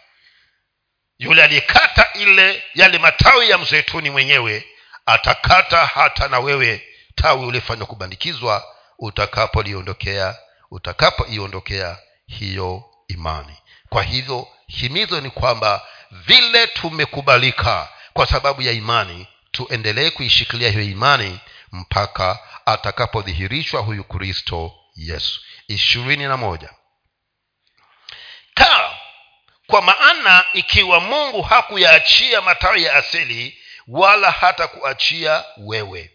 yule 1.18 1.42
aliyekata 1.44 2.12
ile 2.14 2.62
yale 2.74 2.98
matawi 2.98 3.50
ya 3.50 3.58
mzeituni 3.58 4.10
mwenyewe 4.10 4.64
atakata 5.06 5.86
hata 5.86 6.28
na 6.28 6.38
wewe 6.38 6.86
tawi 7.14 7.46
ulifanywa 7.46 7.86
kubandikizwa 7.86 8.64
utakapoliondokea 8.98 10.36
utakapoiondokea 10.70 11.98
hiyo 12.26 12.84
imani. 13.08 13.56
Kwa 13.88 14.02
hivyo 14.02 14.48
himizo 14.66 15.20
ni 15.20 15.30
kwamba 15.30 15.86
vile 16.10 16.66
tumekubalika 16.66 17.88
kwa 18.12 18.26
sababu 18.26 18.62
ya 18.62 18.72
imani 18.72 19.26
tuendelee 19.58 20.10
kuishikilia 20.10 20.70
hiyo 20.70 20.82
imani 20.82 21.40
mpaka 21.72 22.38
atakapodhihirishwa 22.66 23.80
huyu 23.80 24.04
kristo 24.04 24.72
yesu. 24.96 25.40
Ishirini 25.68 26.24
na 26.26 26.36
moja. 26.36 26.70
Kaa 28.54 28.94
kwa 29.66 29.82
maana 29.82 30.44
ikiwa 30.52 31.00
mungu 31.00 31.42
hakuyaachia 31.42 32.40
matawi 32.40 32.82
ya 32.84 32.94
asili 32.94 33.58
wala 33.88 34.30
hata 34.30 34.68
kuachia 34.68 35.44
wewe. 35.56 36.10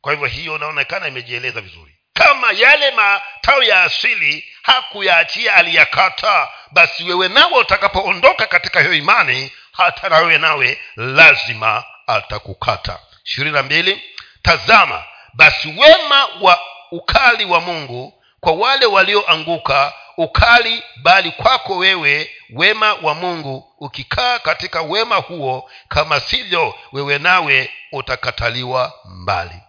Kwa 0.00 0.12
hivyo 0.12 0.26
hiyo 0.28 0.56
inaonekana 0.56 1.08
imejieleza 1.08 1.60
vizuri. 1.60 1.94
Kama 2.12 2.52
yale 2.52 2.90
matawi 2.90 3.68
ya 3.68 3.82
asili 3.82 4.44
hakuyaachia 4.62 5.54
aliyakata 5.54 6.48
basi 6.72 7.04
wewe 7.04 7.28
nawe 7.28 7.58
utakapoondoka 7.58 8.46
katika 8.46 8.80
hiyo 8.80 8.94
imani 8.94 9.52
hata 9.72 10.08
nawewe 10.08 10.38
nawe 10.38 10.80
lazima 10.96 11.84
atakukata. 12.08 12.98
Ishirini 13.24 13.54
na 13.54 13.62
mbili 13.62 14.02
tazama 14.42 15.04
basi 15.34 15.68
wema 15.68 16.26
wa 16.40 16.60
ukali 16.90 17.44
wa 17.44 17.60
mungu 17.60 18.22
kwa 18.40 18.52
wale 18.52 18.86
walioanguka 18.86 19.92
ukali 20.16 20.82
bali 21.02 21.30
kwako 21.30 21.76
wewe 21.76 22.30
wema 22.50 22.94
wa 22.94 23.14
mungu 23.14 23.74
ukikaa 23.78 24.38
katika 24.38 24.82
wema 24.82 25.16
huo 25.16 25.70
kama 25.88 26.20
sivyo 26.20 26.74
wewe 26.92 27.18
nawe 27.18 27.70
utakataliwa 27.92 28.92
mbali. 29.04 29.60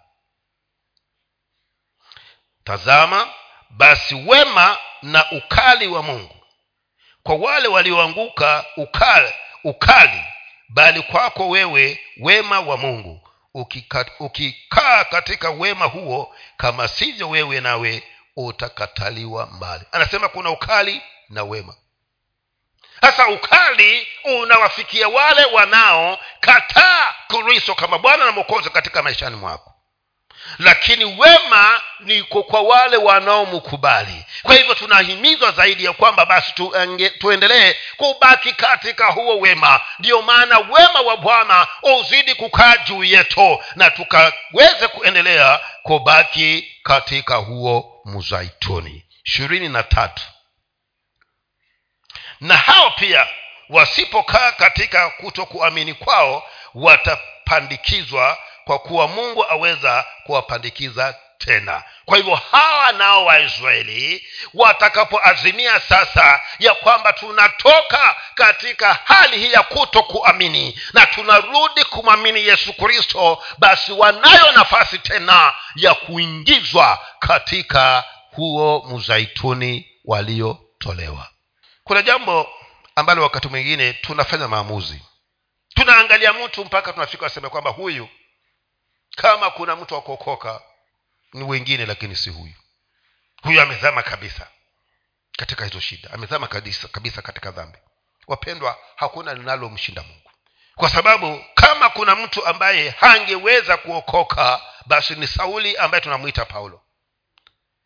Tazama 2.64 3.28
basi 3.70 4.16
wema 4.16 4.78
na 5.02 5.32
ukali 5.32 5.88
wa 5.88 6.04
mungu 6.04 6.36
kwa 7.24 7.36
wale 7.36 7.68
walioanguka 7.68 8.66
ukali, 8.78 9.34
ukali 9.64 10.24
bali 10.70 11.02
kwako 11.02 11.50
wewe 11.50 12.00
wema 12.20 12.60
wa 12.60 12.78
mungu 12.78 13.30
ukikaa 13.54 14.06
ukika 14.20 15.06
katika 15.06 15.50
wema 15.50 15.86
huo 15.86 16.36
kama 16.58 16.88
sivyo 16.88 17.30
wewe 17.30 17.62
nawe 17.62 18.04
utakataliwa 18.36 19.46
mbali. 19.46 19.84
Anasema 19.92 20.30
kuna 20.30 20.50
ukali 20.50 21.02
na 21.30 21.44
wema. 21.44 21.76
Sasa 23.02 23.28
ukali 23.28 24.08
unawafikia 24.24 25.08
wale 25.10 25.46
wanaokataa 25.46 27.16
kristo 27.28 27.76
kama 27.76 27.98
bwana 27.98 28.26
na 28.26 28.32
mwokozi 28.32 28.70
katika 28.70 29.04
maishani 29.04 29.36
mwako 29.36 29.76
lakini 30.60 31.06
wema 31.06 31.82
ni 32.00 32.24
kwa 32.24 32.62
wale 32.62 32.98
wanaomkubali. 32.98 34.26
Kwa 34.44 34.56
hivyo 34.56 34.74
tunahimizwa 34.76 35.52
zaidi 35.52 35.86
ya 35.86 35.94
kwamba 35.94 36.26
basi 36.26 36.54
tuendelee 37.20 37.76
kubaki 37.98 38.54
katika 38.54 39.06
huo 39.12 39.40
wema. 39.40 39.82
Ndiyo 40.00 40.22
maana 40.22 40.60
wema 40.60 41.02
wa 41.02 41.18
bwana 41.18 41.68
uzidi 42.00 42.36
kukaa 42.36 42.78
juu 42.78 43.04
yetu 43.04 43.60
na 43.76 43.90
tukaweze 43.90 44.88
kuendelea 44.94 45.60
kubaki 45.84 46.68
katika 46.84 47.36
huo 47.36 48.02
mzaituni 48.06 49.06
ishirini 49.26 49.70
na 49.70 49.84
tatu. 49.84 50.24
Na 52.40 52.58
hao 52.58 52.90
pia 52.92 53.28
wasipokaa 53.70 54.52
katika 54.52 55.10
kutokuamini 55.10 55.94
kwao 55.94 56.44
watapandikizwa 56.76 58.38
kwa 58.70 58.80
kuwa 58.80 59.08
mungu 59.08 59.46
aweza 59.50 60.06
kuwapandikiza 60.24 61.16
tena. 61.38 61.84
Kwa 62.06 62.18
hivyo 62.18 62.36
hawa 62.52 62.92
nao 62.92 63.26
waisraeli 63.26 64.28
watakapoazimia 64.54 65.80
sasa 65.80 66.40
ya 66.60 66.74
kwamba 66.74 67.14
tunatoka 67.14 68.16
katika 68.36 68.94
hali 69.04 69.38
hii 69.38 69.52
ya 69.54 69.64
kuto 69.64 70.04
kuamini 70.04 70.80
na 70.94 71.06
tunarudi 71.06 71.84
kumwamini 71.84 72.48
yesu 72.48 72.74
kristo 72.74 73.44
basi 73.58 73.92
wanayo 73.92 74.52
nafasi 74.52 74.98
tena 75.00 75.54
ya 75.76 75.94
kuingizwa 75.94 77.00
katika 77.20 78.04
huo 78.36 78.86
mzaituni 78.90 79.88
waliotolewa. 80.06 81.28
Kuna 81.84 82.02
jambo 82.02 82.50
ambalo 82.96 83.24
wakati 83.24 83.48
mwingine 83.48 83.94
tunafanya 83.94 84.48
maamuzi. 84.48 85.02
Tunaangalia 85.76 86.34
mtu 86.34 86.66
mpaka 86.66 86.94
tunafika 86.94 87.24
waseme 87.24 87.50
kwamba 87.50 87.70
huyu 87.72 88.08
kama 89.22 89.50
kuna 89.50 89.76
mtu 89.76 89.94
wa 89.94 90.02
kuokoka 90.02 90.62
ni 91.34 91.44
wengine 91.44 91.86
lakini 91.86 92.16
si 92.16 92.30
huyu. 92.30 92.54
Huyu 93.44 93.62
amezama 93.62 94.04
kabisa 94.04 94.48
katika 95.38 95.66
hizo 95.66 95.80
shida 95.80 96.12
amezama 96.14 96.48
kabisa, 96.48 96.88
kabisa 96.88 97.22
katika 97.22 97.52
dhambi. 97.52 97.78
Wapendwa 98.28 98.78
hakuna 98.96 99.34
linalomshinda 99.34 100.04
mungu. 100.04 100.32
Kwa 100.76 100.90
sababu 100.90 101.46
kama 101.56 101.90
kuna 101.90 102.16
mtu 102.16 102.46
ambaye 102.46 102.90
hangeweza 102.90 103.78
kuokoka 103.78 104.62
basi 104.86 105.16
ni 105.16 105.28
sauli 105.28 105.78
ambaye 105.78 106.02
tunamwita 106.02 106.46
paulo 106.46 106.82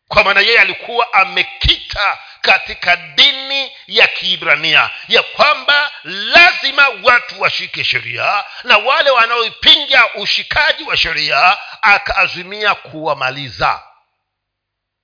kwa 0.08 0.24
maana 0.24 0.40
yeye 0.40 0.60
alikuwa 0.60 1.12
amekita 1.12 2.18
katika 2.40 2.96
dini 2.96 3.72
ya 3.86 4.06
kiibrania 4.06 4.90
ya 5.08 5.22
kwamba 5.22 5.90
lazima 6.04 6.88
watu 7.02 7.40
washike 7.40 7.84
sheria 7.84 8.44
na 8.64 8.78
wale 8.78 9.10
wanaoipinga 9.10 10.14
ushikaji 10.14 10.84
wa 10.84 10.96
sheria 10.96 11.56
akaazimia 11.82 12.74
kuwamaliza. 12.74 13.82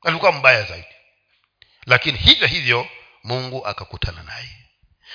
Alikuwa 0.05 0.33
mbaya 0.33 0.63
zaidi. 0.63 0.87
Lakini 1.87 2.19
hivyo 2.19 2.47
hivyo 2.47 2.89
mungu 3.25 3.67
akakutana 3.67 4.23
naye. 4.23 4.49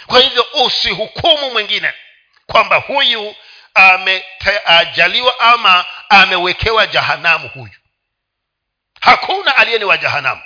Kwa 0.08 0.20
hivyo 0.20 0.48
usihukumu 0.66 1.52
mwingine 1.52 1.94
kwamba 2.48 2.76
huyu 2.76 3.36
ameajaliwa 3.74 5.40
ama 5.40 5.86
amewekewa 6.10 6.88
jahanamu 6.88 7.48
huyu 7.48 7.74
hakuna 9.06 9.56
aliye 9.58 9.78
ni 9.80 9.86
wa 9.86 9.98
jahanamu. 9.98 10.42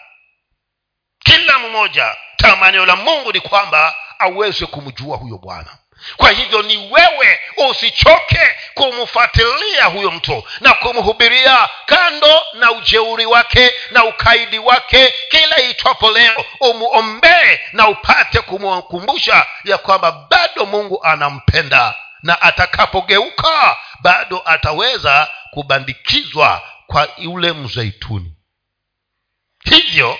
Kila 1.20 1.60
mmoja 1.60 2.16
tamanio 2.38 2.86
la 2.86 2.96
mungu 2.96 3.34
ni 3.34 3.40
kwamba 3.42 3.96
aweze 4.20 4.66
kumjua 4.66 5.18
huyo 5.18 5.38
bwana. 5.38 5.78
Kwa 6.18 6.32
hivyo 6.32 6.62
ni 6.62 6.78
wewe 6.78 7.40
usichoke 7.70 8.56
kumfuatilia 8.74 9.86
huyo 9.86 10.12
mtu 10.12 10.44
na 10.62 10.74
kumhubiria 10.74 11.70
kando 11.86 12.42
na 12.54 12.72
ujeuri 12.72 13.26
wake 13.26 13.72
na 13.92 14.06
ukaidi 14.06 14.60
wake. 14.60 15.14
Kila 15.30 15.60
itwapo 15.62 16.12
leo 16.12 16.46
umuombee 16.60 17.60
na 17.74 17.88
upate 17.88 18.42
kumkumbusha 18.42 19.46
ya 19.64 19.78
kwamba 19.78 20.12
bado 20.12 20.66
mungu 20.66 21.04
anampenda 21.04 21.96
na 22.24 22.42
atakapogeuka 22.42 23.78
bado 24.02 24.42
ataweza 24.46 25.28
kubandikizwa 25.52 26.62
kwa 26.88 27.08
yule 27.18 27.54
mzeituni 27.54 28.34
hivyo 29.70 30.20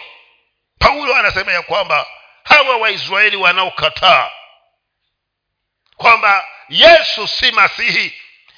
paulo 0.80 1.16
anasema 1.16 1.52
ya 1.54 1.62
kwamba 1.62 2.06
hawa 2.44 2.78
waisraeli 2.78 3.38
wanaokataa 3.38 4.30
kwamba 5.98 6.48
yesu 6.70 7.28
si 7.28 7.52
masihi 7.52 8.14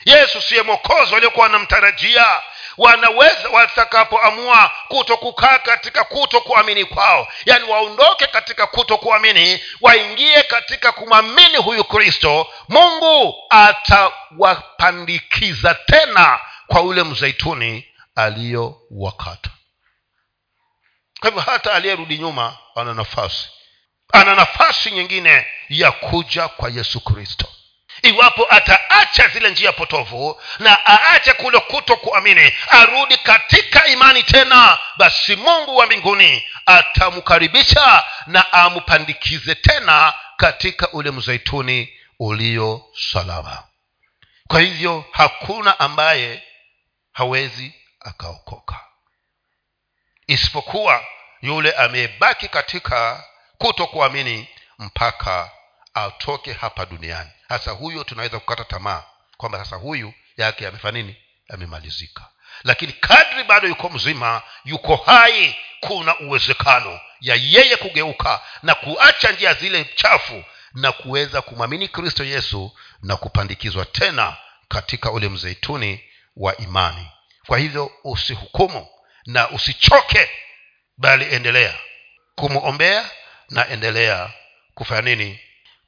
yesu 0.05 0.41
siye 0.41 0.61
mwokozi 0.61 1.13
waliokuwa 1.13 1.43
wanamtarajia 1.43 2.25
wanaweza 2.77 3.49
watakapoamua 3.49 4.71
kuto 4.87 5.17
kukaa 5.17 5.59
katika 5.59 6.03
kuto 6.03 6.41
kuamini 6.41 6.85
kwao 6.85 7.27
yaani 7.45 7.69
waondoke 7.69 8.27
katika 8.27 8.67
kuto 8.67 8.97
kuamini 8.97 9.63
waingie 9.81 10.43
katika 10.43 10.91
kumwamini 10.91 11.57
huyu 11.57 11.83
kristo 11.83 12.47
mungu 12.69 13.43
atawapandikiza 13.49 15.73
tena 15.75 16.39
kwa 16.67 16.81
ule 16.81 17.03
mzeituni 17.03 17.85
aliyowakata 18.15 19.49
kwa 21.21 21.29
hivyo 21.29 21.41
hata 21.51 21.73
aliyerudi 21.73 22.17
nyuma 22.17 22.57
ana 22.75 22.93
nafasi. 22.93 23.49
Ana 24.13 24.35
nafasi 24.35 24.91
nyingine 24.91 25.47
ya 25.69 25.91
kuja 25.91 26.47
kwa 26.47 26.69
yesu 26.69 26.99
kristo. 27.01 27.47
Iwapo 28.01 28.47
ataacha 28.49 29.27
zile 29.27 29.49
njia 29.49 29.71
potovu 29.71 30.41
na 30.59 30.77
aache 30.87 31.33
kule 31.33 31.59
kuto 31.59 31.95
kuamini 31.95 32.53
arudi 32.69 33.17
katika 33.17 33.87
imani 33.87 34.23
tena 34.23 34.77
basi 34.97 35.35
mungu 35.35 35.77
wa 35.77 35.85
mbinguni 35.85 36.43
atamkaribisha 36.65 38.03
na 38.27 38.53
ampandikize 38.53 39.55
tena 39.55 40.13
katika 40.37 40.91
ule 40.91 41.11
mzeituni 41.11 41.93
ulio 42.19 42.85
salama. 43.11 43.63
Kwa 44.47 44.59
hivyo 44.61 45.05
hakuna 45.11 45.79
ambaye 45.79 46.43
hawezi 47.11 47.73
akaokoka 47.99 48.79
isipokuwa 50.31 51.05
yule 51.41 51.71
amebaki 51.71 52.47
katika 52.47 53.23
kuto 53.57 53.87
kuamini 53.87 54.47
mpaka 54.79 55.51
atoke 55.93 56.53
hapa 56.53 56.85
duniani. 56.85 57.29
Hasa 57.49 57.71
huyo 57.71 58.03
tunaweza 58.03 58.39
kukata 58.39 58.63
tamaa 58.63 59.03
kwamba 59.37 59.57
sasa 59.57 59.75
huyu 59.75 60.13
yake 60.37 60.67
amefanya 60.67 61.01
nini? 61.01 61.15
Amemalizika 61.49 62.27
lakini 62.63 62.93
kadri 62.93 63.43
bado 63.43 63.67
yuko 63.67 63.89
mzima 63.89 64.41
yuko 64.65 64.95
hai 64.95 65.55
kuna 65.79 66.19
uwezekano 66.19 66.99
ya 67.21 67.35
yeye 67.35 67.75
kugeuka 67.77 68.41
na 68.63 68.75
kuacha 68.75 69.31
njia 69.31 69.53
zile 69.53 69.85
chafu 69.95 70.43
na 70.73 70.91
kuweza 70.91 71.41
kumwamini 71.41 71.87
kristo 71.87 72.23
yesu 72.23 72.71
na 73.01 73.15
kupandikizwa 73.17 73.85
tena 73.85 74.37
katika 74.67 75.11
ule 75.11 75.29
mzeituni 75.29 76.03
wa 76.37 76.57
imani. 76.57 77.07
Kwa 77.47 77.57
hivyo 77.57 77.91
usihukumu 78.03 78.87
na 79.25 79.49
usichoke 79.49 80.29
bali 80.97 81.35
endelea 81.35 81.79
kumwombea 82.35 83.09
na 83.49 83.67
endelea 83.69 84.33
kufanya 84.73 85.01
nini? 85.01 85.39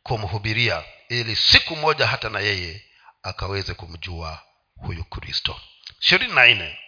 Kumhubiria 0.03 0.83
ili 1.09 1.35
siku 1.35 1.75
moja 1.75 2.07
hata 2.07 2.29
na 2.29 2.39
yeye 2.39 2.81
akaweze 3.23 3.73
kumjua 3.73 4.41
huyu 4.77 5.03
kristo. 5.03 5.61
Ishirini 6.01 6.33
na 6.33 6.45
nne. 6.47 6.79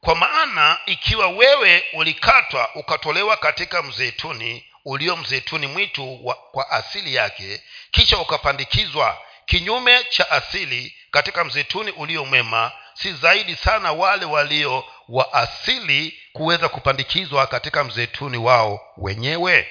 Kwa 0.00 0.14
maana 0.16 0.78
ikiwa 0.86 1.28
wewe 1.28 1.84
ulikatwa 1.92 2.74
ukatolewa 2.74 3.36
katika 3.36 3.82
mzeituni 3.82 4.64
ulio 4.84 5.16
mzeituni 5.16 5.66
mwitu 5.66 6.26
wa, 6.26 6.34
kwa 6.34 6.70
asili 6.70 7.14
yake 7.14 7.62
kisha 7.90 8.18
ukapandikizwa 8.18 9.22
kinyume 9.46 10.04
cha 10.04 10.30
asili 10.30 10.96
katika 11.10 11.44
mzeituni 11.44 11.90
ulio 11.90 12.24
mwema 12.24 12.72
si 12.94 13.12
zaidi 13.12 13.56
sana 13.56 13.92
wale 13.92 14.24
walio 14.24 14.84
wa 15.08 15.32
asili 15.32 16.18
kuweza 16.32 16.68
kupandikizwa 16.68 17.46
katika 17.46 17.84
mzeituni 17.84 18.36
wao 18.38 18.80
wenyewe. 18.96 19.68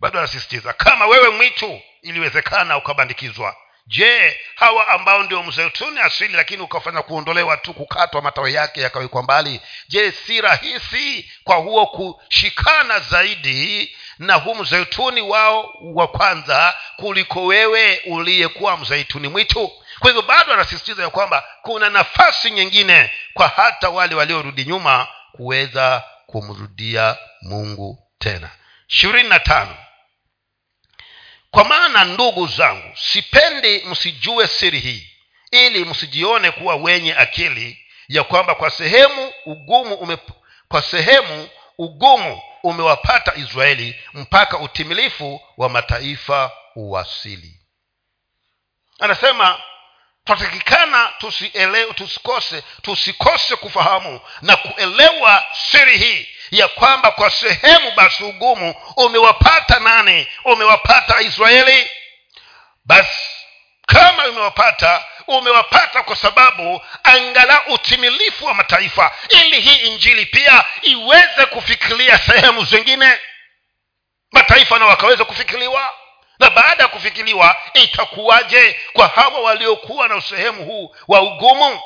Bado 0.00 0.18
anasisitiza 0.18 0.72
kama 0.72 1.06
wewe 1.06 1.28
mwitu 1.28 1.80
iliwezekana 2.02 2.76
ukabandikizwa. 2.76 3.56
Je 3.86 4.36
hawa 4.54 4.88
ambao 4.88 5.22
ndio 5.22 5.42
mzeituni 5.42 6.00
asili 6.00 6.34
lakini 6.34 6.62
ukafanya 6.62 7.02
kuondolewa 7.02 7.56
tu 7.56 7.74
kukatwa 7.74 8.22
matawi 8.22 8.54
yake 8.54 8.80
yakawekwa 8.80 9.22
mbali? 9.22 9.60
Je 9.88 10.12
si 10.12 10.40
rahisi 10.40 11.30
kwa 11.44 11.56
huo 11.56 11.86
kushikana 11.86 13.00
zaidi 13.00 13.96
na 14.18 14.34
huu 14.34 14.54
mzeituni 14.54 15.20
wao 15.20 15.74
wa 15.82 16.08
kwanza 16.08 16.74
kuliko 16.96 17.44
wewe 17.44 18.00
uliyekuwa 18.06 18.76
mzeituni 18.76 19.28
mwitu. 19.28 19.72
Kwa 19.98 20.10
hivyo 20.10 20.22
bado 20.22 20.52
anasisitiza 20.52 21.02
ya 21.02 21.10
kwamba 21.10 21.44
kuna 21.62 21.90
nafasi 21.90 22.50
nyingine 22.50 23.10
kwa 23.34 23.48
hata 23.48 23.88
wale 23.90 24.14
waliorudi 24.14 24.64
nyuma 24.64 25.08
kuweza 25.32 26.02
kumrudia 26.26 27.16
mungu 27.42 27.98
tena. 28.18 28.50
Ishirini 28.88 29.28
na 29.28 29.38
tano. 29.40 29.76
Kwa 31.50 31.64
maana 31.64 32.04
ndugu 32.04 32.46
zangu 32.46 32.96
sipendi 32.96 33.82
msijue 33.86 34.46
siri 34.46 34.80
hii 34.80 35.10
ili 35.50 35.84
msijione 35.84 36.50
kuwa 36.50 36.76
wenye 36.76 37.14
akili 37.14 37.78
ya 38.08 38.24
kwamba 38.24 38.54
kwa 38.54 38.70
sehemu 38.70 39.32
ugumu 39.46 39.94
ume, 39.94 40.18
kwa 40.68 40.82
sehemu 40.82 41.48
ugumu 41.78 42.42
umewapata 42.64 43.34
israeli 43.34 44.00
mpaka 44.14 44.58
utimilifu 44.58 45.40
wa 45.56 45.68
mataifa 45.68 46.50
uwasili. 46.76 47.60
Anasema 49.00 49.60
twatakikana 50.24 51.12
tusikose 51.94 52.62
tusikose 52.82 53.56
kufahamu 53.56 54.20
na 54.42 54.56
kuelewa 54.56 55.44
siri 55.70 55.98
hii 55.98 56.28
ya 56.50 56.68
kwamba 56.68 57.10
kwa 57.10 57.30
sehemu 57.30 57.90
basi 57.96 58.24
ugumu 58.24 58.74
umewapata 58.96 59.78
nani? 59.80 60.26
Umewapata 60.44 61.20
israeli? 61.20 61.90
Basi 62.84 63.30
kama 63.86 64.26
umewapata 64.28 65.04
umewapata 65.26 66.02
kwa 66.02 66.16
sababu 66.16 66.82
angala 67.02 67.66
utimilifu 67.66 68.44
wa 68.44 68.54
mataifa 68.54 69.12
ili 69.28 69.60
hii 69.60 69.86
injili 69.86 70.26
pia 70.26 70.64
iweze 70.82 71.46
kufikiria 71.46 72.18
sehemu 72.18 72.64
zingine. 72.64 73.18
Mataifa 74.32 74.78
na 74.78 74.86
wakaweza 74.86 75.24
kufikiriwa 75.24 75.90
na 76.38 76.50
baada 76.50 76.82
ya 76.82 76.88
kufikiriwa 76.88 77.56
itakuwaje 77.74 78.80
kwa 78.92 79.08
hawa 79.08 79.40
waliokuwa 79.40 80.08
na 80.08 80.16
usehemu 80.16 80.64
huu 80.64 80.96
wa 81.08 81.22
ugumu? 81.22 81.80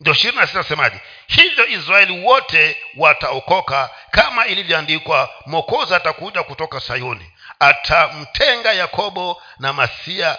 Ndio 0.00 0.12
ishirini 0.12 0.38
na 0.40 0.46
sita 0.46 0.90
hivyo 1.26 1.66
israeli 1.66 2.24
wote 2.24 2.76
wataokoka 2.96 3.90
kama 4.10 4.46
ilivyoandikwa 4.46 5.30
mokozi 5.46 5.94
atakuja 5.94 6.42
kutoka 6.42 6.80
sayuni 6.80 7.32
atamtenga 7.60 8.72
yakobo 8.72 9.42
na 9.58 9.72
masia 9.72 10.38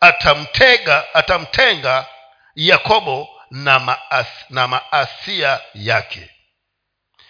atamtega 0.00 1.14
atamtenga 1.14 2.06
yakobo 2.54 3.28
na, 3.50 3.78
maas, 3.78 4.26
na 4.50 4.68
maasia 4.68 5.60
yake. 5.74 6.30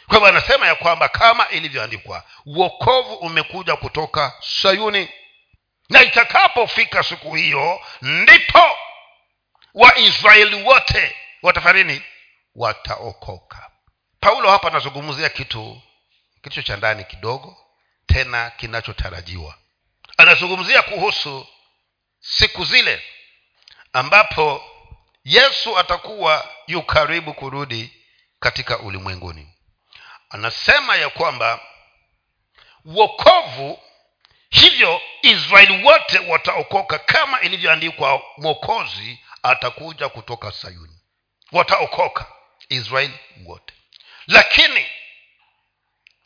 Kwa 0.07 0.15
hivyo 0.15 0.29
anasema 0.29 0.67
ya 0.67 0.75
kwamba 0.75 1.09
kama 1.09 1.49
ilivyoandikwa 1.49 2.25
uokovu 2.47 3.15
umekuja 3.15 3.77
kutoka 3.77 4.33
sayuni. 4.41 5.09
Na 5.91 6.03
itakapofika 6.03 7.03
siku 7.03 7.35
hiyo 7.35 7.81
ndipo 8.03 8.71
waisraeli 9.75 10.63
wote 10.63 11.17
watafarini 11.43 12.03
wataokoka. 12.55 13.71
Paulo 14.21 14.51
hapa 14.51 14.69
anazungumzia 14.69 15.29
kitu 15.29 15.83
kilicho 16.43 16.63
cha 16.63 16.77
ndani 16.77 17.05
kidogo 17.05 17.57
tena 18.07 18.51
kinachotarajiwa. 18.51 19.55
Anazungumzia 20.17 20.83
kuhusu 20.83 21.47
siku 22.21 22.65
zile 22.65 23.03
ambapo 23.93 24.65
yesu 25.25 25.79
atakuwa 25.79 26.49
yu 26.67 26.83
karibu 26.83 27.35
kurudi 27.35 27.93
katika 28.41 28.79
ulimwenguni. 28.79 29.55
Anasema 30.31 30.97
ya 30.97 31.09
kwamba 31.11 31.61
wokovu 32.85 33.83
hivyo 34.51 35.01
israeli 35.23 35.85
wote 35.85 36.19
wataokoka 36.19 36.99
kama 36.99 37.41
ilivyoandikwa 37.41 38.23
mwokozi 38.37 39.19
atakuja 39.43 40.09
kutoka 40.09 40.53
sayuni. 40.53 40.99
Wataokoka 41.53 42.27
israeli 42.69 43.19
wote. 43.45 43.75
Lakini 44.27 44.87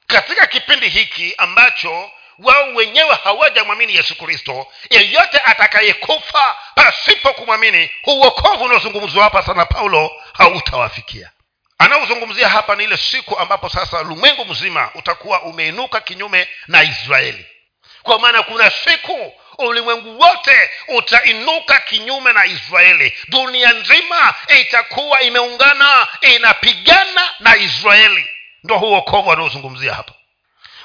katika 0.06 0.46
kipindi 0.46 0.88
hiki 0.88 1.34
ambacho 1.38 2.10
wao 2.38 2.74
wenyewe 2.74 3.14
hawajamwamini 3.24 3.94
yesu 3.96 4.14
kristo. 4.14 4.66
Yeyote 4.90 5.38
atakayekufa 5.44 6.56
pasipo 6.74 7.32
kumwamini 7.32 7.90
huuokovu 8.02 8.64
unaozungumzwa 8.64 9.24
hapa 9.24 9.42
sana 9.42 9.66
paulo 9.66 10.10
hautawafikia. 10.32 11.30
Anaozungumzia 11.78 12.48
hapa 12.48 12.76
ni 12.76 12.84
ile 12.84 12.96
siku 12.96 13.38
ambapo 13.38 13.68
sasa 13.68 14.00
ulimwengu 14.00 14.44
mzima 14.44 14.90
utakuwa 14.94 15.42
umeinuka 15.42 16.00
kinyume 16.00 16.48
na 16.66 16.82
israeli. 16.82 17.46
Kwa 18.02 18.18
maana 18.18 18.42
kuna 18.42 18.70
siku 18.70 19.32
ulimwengu 19.58 20.20
wote 20.20 20.70
utainuka 20.88 21.80
kinyume 21.80 22.32
na 22.32 22.46
israeli. 22.46 23.12
Dunia 23.28 23.72
nzima 23.72 24.34
itakuwa 24.60 25.22
imeungana 25.22 26.08
inapigana 26.20 27.22
na 27.40 27.56
israeli. 27.56 28.26
Ndo 28.64 28.78
huu 28.78 28.92
wokovu 28.92 29.32
anaozungumzia 29.32 29.94
hapa 29.94 30.12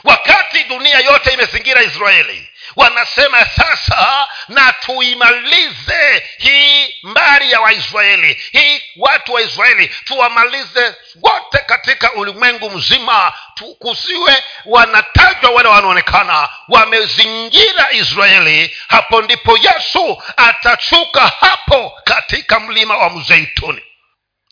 wakati 0.08 0.64
dunia 0.64 1.00
yote 1.00 1.34
imezingira 1.34 1.84
israeli 1.84 2.50
wanasema 2.76 3.46
sasa 3.46 4.28
na 4.48 4.74
tuimalize 4.74 6.24
hii 6.38 6.94
mbari 7.04 7.52
ya 7.52 7.62
waisraeli 7.62 8.34
hii 8.52 8.82
watu 8.98 9.34
wa 9.34 9.42
israeli 9.42 9.88
tuwamalize 9.88 10.96
wote 11.22 11.58
katika 11.58 12.14
ulimwengu 12.14 12.70
mzima 12.70 13.34
kusiwe 13.80 14.44
wanatajwa 14.66 15.52
wale 15.52 15.70
wanaonekana 15.70 16.50
wamezingira 16.68 17.92
israeli. 17.92 18.76
Hapo 18.88 19.22
ndipo 19.22 19.58
yesu 19.58 20.24
atachuka 20.38 21.28
hapo 21.28 21.94
katika 22.04 22.60
mlima 22.60 22.98
wa 22.98 23.10
mzeituni 23.10 23.82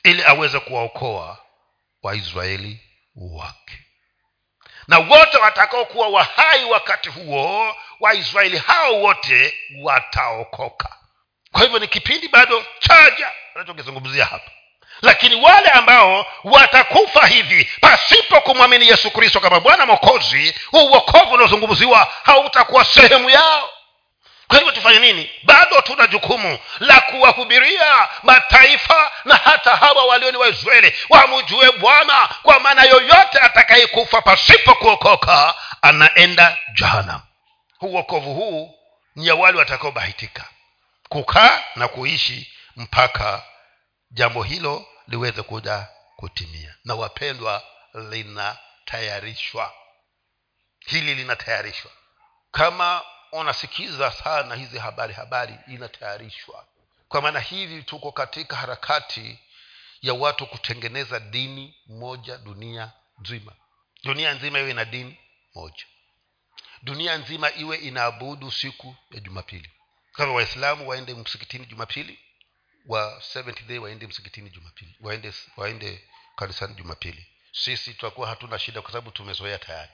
ili 0.04 0.24
aweze 0.24 0.60
kuwaokoa 0.60 1.38
waisraeli 2.04 2.80
wake 3.16 3.85
na 4.88 5.00
wote 5.00 5.38
watakaokuwa 5.38 6.08
wahai 6.08 6.66
wakati 6.66 7.10
huo 7.10 7.76
waisraeli 8.00 8.58
hao 8.58 8.94
wote 9.02 9.54
wataokoka. 9.82 10.90
Kwa 11.52 11.62
hivyo 11.62 11.80
ni 11.80 11.88
kipindi 11.88 12.28
bado 12.28 12.66
chaja 12.80 13.32
anachokizungumzia 13.56 14.26
hapa. 14.26 14.52
Lakini 15.02 15.36
wale 15.42 15.70
ambao 15.70 16.26
watakufa 16.44 17.28
hivi 17.28 17.70
pasipo 17.82 18.42
kumwamini 18.42 18.88
yesu 18.88 19.12
kristo 19.12 19.40
kama 19.40 19.60
bwana 19.60 19.86
mokozi 19.86 20.56
huu 20.72 20.86
uokovu 20.86 21.34
unaozungumziwa 21.34 22.08
hautakuwa 22.24 22.86
sehemu 22.86 23.30
yao 23.30 23.70
kwa 24.48 24.58
hivyo 24.58 24.72
tufanye 24.74 25.00
nini? 25.00 25.30
Bado 25.44 25.82
tuna 25.82 26.08
jukumu 26.08 26.60
la 26.80 27.02
kuwahubiria 27.02 28.08
mataifa 28.24 29.12
na 29.26 29.36
hata 29.36 29.76
hawa 29.76 30.06
walio 30.06 30.32
ni 30.32 30.38
waisraeli. 30.38 30.94
Wamjue 31.10 31.72
bwana 31.72 32.30
kwa 32.44 32.60
maana 32.60 32.84
yoyote 32.84 33.40
atakayekufa 33.40 34.22
pasipo 34.22 34.76
kuokoka 34.76 35.56
anaenda 35.82 36.58
jahanam 36.74 37.22
uokovu 37.82 38.34
huu 38.34 38.80
ni 39.16 39.28
ya 39.28 39.36
wale 39.36 39.58
watakaobahitika. 39.58 40.46
Kukaa 41.10 41.64
na 41.76 41.88
kuishi 41.88 42.54
mpaka 42.76 43.44
jambo 44.12 44.44
hilo 44.44 44.86
liweze 45.08 45.42
kuja 45.42 45.88
kutimia. 46.16 46.76
Na 46.86 46.96
wapendwa 46.96 47.64
linatayarishwa. 47.94 49.74
Hili 50.80 51.16
linatayarishwa. 51.16 51.92
Kama 52.52 53.02
unasikiza 53.32 54.12
sana 54.12 54.56
hizi 54.56 54.78
habari 54.78 55.14
habari 55.14 55.60
inatayarishwa. 55.68 56.66
Kwa 57.10 57.22
maana 57.22 57.40
hivi 57.40 57.84
tuko 57.84 58.12
katika 58.12 58.56
harakati 58.56 59.40
ya 60.02 60.14
watu 60.14 60.48
kutengeneza 60.48 61.20
dini 61.20 61.76
moja 61.88 62.38
dunia 62.38 62.92
nzima. 63.20 63.52
Dunia 64.04 64.34
nzima 64.34 64.60
iwe 64.60 64.74
na 64.74 64.86
dini 64.86 65.18
moja. 65.56 65.84
Dunia 66.84 67.18
nzima 67.18 67.52
iwe 67.54 67.78
inaabudu 67.78 68.52
siku 68.52 68.96
ya 69.12 69.20
jumapili. 69.20 69.70
Kama 70.14 70.34
waislamu 70.34 70.90
waende 70.90 71.14
msikitini 71.14 71.66
jumapili 71.66 72.20
wa 72.88 73.22
seventh 73.22 73.64
day 73.64 73.78
waende 73.78 74.08
msikitini 74.08 74.50
jumapili 74.50 74.96
waende 75.02 75.34
waende 75.58 76.10
kanisani 76.36 76.74
jumapili. 76.76 77.28
Sisi 77.52 77.94
tutakuwa 77.94 78.28
hatuna 78.28 78.60
shida 78.60 78.82
kwa 78.82 78.92
sababu 78.92 79.12
tumezoea 79.12 79.60
tayari. 79.60 79.92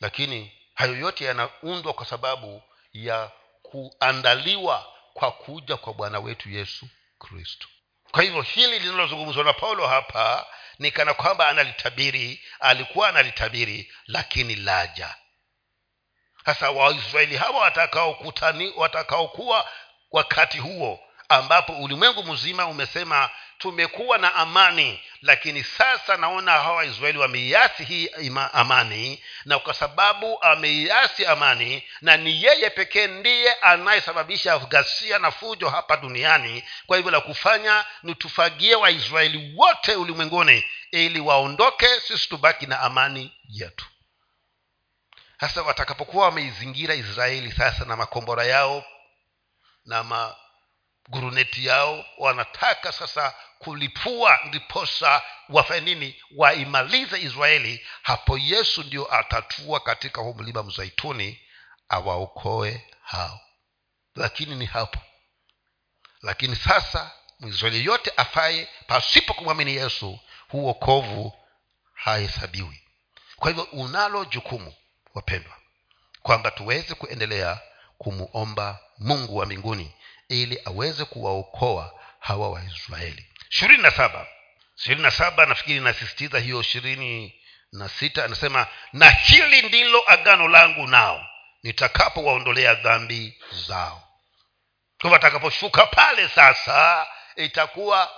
Lakini 0.00 0.52
hayo 0.74 0.96
yote 0.96 1.24
yanaundwa 1.24 1.92
kwa 1.92 2.06
sababu 2.06 2.62
ya 2.92 3.30
kuandaliwa 3.62 4.92
kwa 5.14 5.32
kuja 5.32 5.76
kwa 5.76 5.94
bwana 5.94 6.18
wetu 6.20 6.50
yesu 6.50 6.88
kristo. 7.18 7.68
Kwa 8.10 8.22
hivyo 8.22 8.42
hili 8.42 8.78
linalozungumzwa 8.78 9.44
na 9.44 9.52
paulo 9.52 9.86
hapa 9.86 10.46
ni 10.78 10.90
kana 10.90 11.14
kwamba 11.14 11.48
analitabiri 11.48 12.44
alikuwa 12.60 13.08
analitabiri 13.08 13.92
lakini 14.06 14.54
laja. 14.54 15.16
Sasa 16.44 16.70
waisraeli 16.70 17.36
hawa 17.36 17.60
watakaokuwa 17.60 18.72
watakaokuwa 18.76 19.68
wakati 20.10 20.58
huo 20.58 21.00
ambapo 21.28 21.72
ulimwengu 21.72 22.22
mzima 22.22 22.66
umesema 22.66 23.30
tumekuwa 23.62 24.18
na 24.18 24.34
amani 24.34 25.00
lakini 25.22 25.64
sasa 25.64 26.16
naona 26.16 26.52
hawa 26.52 26.76
waisraeli 26.76 27.18
wameiasi 27.18 27.84
hii 27.84 28.04
ima, 28.04 28.54
amani 28.54 29.22
na 29.44 29.58
kwa 29.58 29.74
sababu 29.74 30.42
ameiasi 30.42 31.26
amani 31.26 31.84
na 32.00 32.16
ni 32.16 32.42
yeye 32.44 32.70
pekee 32.70 33.06
ndiye 33.06 33.54
anayesababisha 33.54 34.58
ghasia 34.58 35.18
na 35.18 35.30
fujo 35.30 35.68
hapa 35.68 35.96
duniani. 35.96 36.64
Kwa 36.86 36.96
hivyo 36.96 37.12
la 37.12 37.20
kufanya 37.20 37.84
ni 38.02 38.14
tufagie 38.14 38.74
waisraeli 38.74 39.54
wote 39.56 39.96
ulimwenguni 39.96 40.64
ili 40.90 41.20
waondoke 41.20 42.00
sisi 42.00 42.28
tubaki 42.28 42.66
na 42.66 42.80
amani 42.80 43.32
yetu. 43.48 43.86
Sasa 45.40 45.62
watakapokuwa 45.62 46.24
wameizingira 46.24 46.94
israeli 46.94 47.52
sasa 47.52 47.84
na 47.84 47.96
makombora 47.96 48.44
yao 48.44 48.84
na 49.84 50.04
maguruneti 50.04 51.66
yao 51.66 52.04
wanataka 52.18 52.92
sasa 52.92 53.34
kulipua 53.64 54.38
ndiposa 54.44 55.22
wafanye 55.48 55.80
nini 55.80 56.22
waimalize 56.36 57.20
israeli. 57.20 57.86
Hapo 58.02 58.38
yesu 58.38 58.82
ndio 58.82 59.14
atatua 59.14 59.80
katika 59.80 60.20
huu 60.20 60.34
mlima 60.34 60.62
mzaituni 60.62 61.40
awaokoe 61.88 62.86
hao. 63.02 63.40
Lakini 64.14 64.54
ni 64.54 64.66
hapo. 64.66 64.98
Lakini 66.22 66.56
sasa 66.56 67.10
mwisraeli 67.40 67.84
yote 67.84 68.12
afaye 68.16 68.68
pasipo 68.86 69.34
kumwamini 69.34 69.74
yesu 69.74 70.18
huu 70.48 70.68
okovu 70.68 71.32
hahesabiwi. 71.94 72.82
Kwa 73.36 73.48
hivyo 73.50 73.64
unalo 73.64 74.24
jukumu 74.24 74.74
wapendwa 75.14 75.56
kwamba 76.22 76.50
tuweze 76.50 76.94
kuendelea 76.94 77.60
kumuomba 77.98 78.78
mungu 78.98 79.36
wa 79.36 79.46
mbinguni 79.46 79.92
ili 80.28 80.60
aweze 80.64 81.04
kuwaokoa 81.04 82.00
hawa 82.18 82.50
waisraeli 82.50 83.26
ishirini 83.52 83.82
na 83.82 83.90
saba. 83.90 84.26
Ishirini 84.78 85.02
na 85.02 85.10
saba 85.10 85.46
nafikiri 85.46 85.76
inasisitiza 85.76 86.38
hiyo 86.38 86.60
ishirini 86.60 87.34
na 87.72 87.88
sita. 87.88 88.24
Anasema 88.24 88.66
na 88.92 89.10
hili 89.10 89.62
ndilo 89.62 90.02
agano 90.12 90.48
langu 90.48 90.86
nao 90.86 91.26
nitakapowaondolea 91.62 92.74
dhambi 92.74 93.38
zao. 93.68 94.08
Kwamba 95.00 95.16
atakaposhuka 95.16 95.86
pale 95.86 96.28
sasa 96.28 97.06
itakuwa 97.36 98.10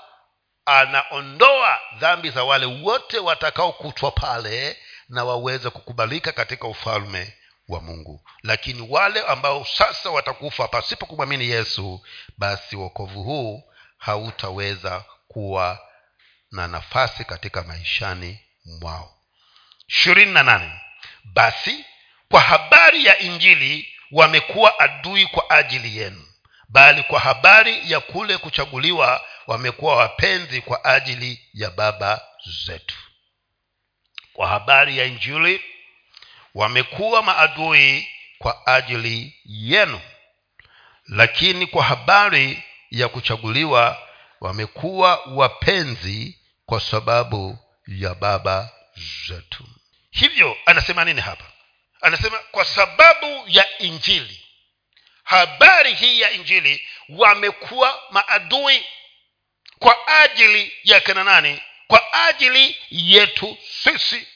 anaondoa 0.66 1.80
dhambi 1.98 2.30
za 2.30 2.44
wale 2.44 2.66
wote 2.66 3.18
watakaokutwa 3.18 4.10
pale 4.10 4.78
na 5.08 5.24
waweze 5.24 5.70
kukubalika 5.70 6.32
katika 6.32 6.66
ufalme 6.68 7.34
wa 7.68 7.80
mungu. 7.80 8.28
Lakini 8.42 8.86
wale 8.90 9.20
ambao 9.20 9.64
sasa 9.64 10.10
watakufa 10.10 10.68
pasipo 10.68 11.06
kumwamini 11.06 11.48
yesu 11.50 12.04
basi 12.38 12.76
wokovu 12.76 13.22
huu 13.22 13.62
hautaweza 13.98 15.04
kuwa 15.34 15.78
na 16.50 16.68
nafasi 16.68 17.24
katika 17.24 17.62
maishani 17.62 18.38
mwao. 18.64 19.14
ishirini 19.88 20.32
na 20.32 20.42
nane. 20.42 20.80
Basi 21.24 21.84
kwa 22.30 22.40
habari 22.40 23.04
ya 23.04 23.18
injili 23.18 23.88
wamekuwa 24.12 24.78
adui 24.80 25.26
kwa 25.26 25.50
ajili 25.50 25.96
yenu 25.98 26.26
bali 26.68 27.02
kwa 27.02 27.20
habari 27.20 27.90
ya 27.92 28.00
kule 28.00 28.38
kuchaguliwa 28.38 29.24
wamekuwa 29.46 29.96
wapenzi 29.96 30.60
kwa 30.60 30.84
ajili 30.84 31.48
ya 31.54 31.70
baba 31.70 32.20
zetu. 32.66 32.96
Kwa 34.32 34.48
habari 34.48 34.98
ya 34.98 35.04
injili 35.04 35.62
wamekuwa 36.54 37.22
maadui 37.22 38.08
kwa 38.38 38.66
ajili 38.66 39.34
yenu 39.44 40.00
lakini 41.08 41.66
kwa 41.66 41.84
habari 41.84 42.62
ya 42.90 43.08
kuchaguliwa 43.08 43.98
wamekuwa 44.44 45.16
wapenzi 45.26 46.38
kwa 46.66 46.80
sababu 46.80 47.58
ya 47.86 48.14
baba 48.14 48.70
zetu. 49.28 49.64
Hivyo 50.10 50.56
anasema 50.66 51.04
nini 51.04 51.20
hapa? 51.20 51.44
Anasema 52.00 52.38
kwa 52.38 52.64
sababu 52.64 53.44
ya 53.46 53.78
injili. 53.78 54.46
Habari 55.24 55.94
hii 55.94 56.20
ya 56.20 56.30
injili 56.30 56.88
wamekuwa 57.08 58.02
maadui 58.10 58.84
kwa 59.78 60.06
ajili 60.08 60.72
ya 60.84 61.00
kina 61.00 61.24
nani? 61.24 61.62
Kwa 61.86 62.12
ajili 62.12 62.76
yetu 62.90 63.58
sisi. 63.82 64.26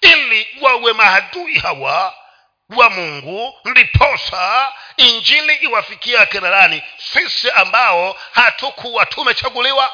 Ili 0.00 0.46
wawe 0.60 0.92
maadui 0.92 1.58
hawa 1.58 2.16
wa 2.76 2.90
mungu 2.90 3.54
ndiposa 3.64 4.72
injili 4.96 5.54
iwafikia 5.54 6.20
akina 6.20 6.50
sisi 7.12 7.50
ambao 7.50 8.16
hatukuwa 8.32 9.06
tumechaguliwa. 9.06 9.92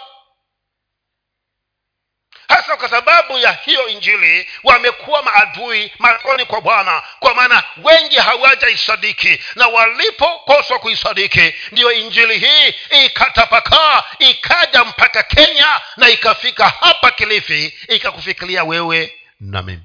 Hasa 2.49 2.77
kwa 2.77 2.89
sababu 2.89 3.39
ya 3.39 3.53
hiyo 3.53 3.89
injili 3.89 4.49
wamekuwa 4.65 5.23
maadui 5.23 5.93
machoni 5.99 6.45
kwa 6.45 6.61
bwana 6.61 7.03
kwa 7.21 7.35
maana 7.35 7.65
wengi 7.83 8.17
hawajaisadiki 8.17 9.41
na 9.55 9.67
walipokoswa 9.69 10.79
kuisadiki 10.79 11.55
ndiyo 11.73 11.93
injili 11.93 12.39
hii 12.39 12.75
ikatapakaa 13.05 14.05
ikaja 14.19 14.85
mpaka 14.85 15.23
kenya 15.23 15.81
na 15.97 16.09
ikafika 16.09 16.69
hapa 16.69 17.11
kilifi 17.11 17.79
ikakufikiria 17.89 18.65
wewe 18.65 19.19
na 19.41 19.63
mimi 19.63 19.83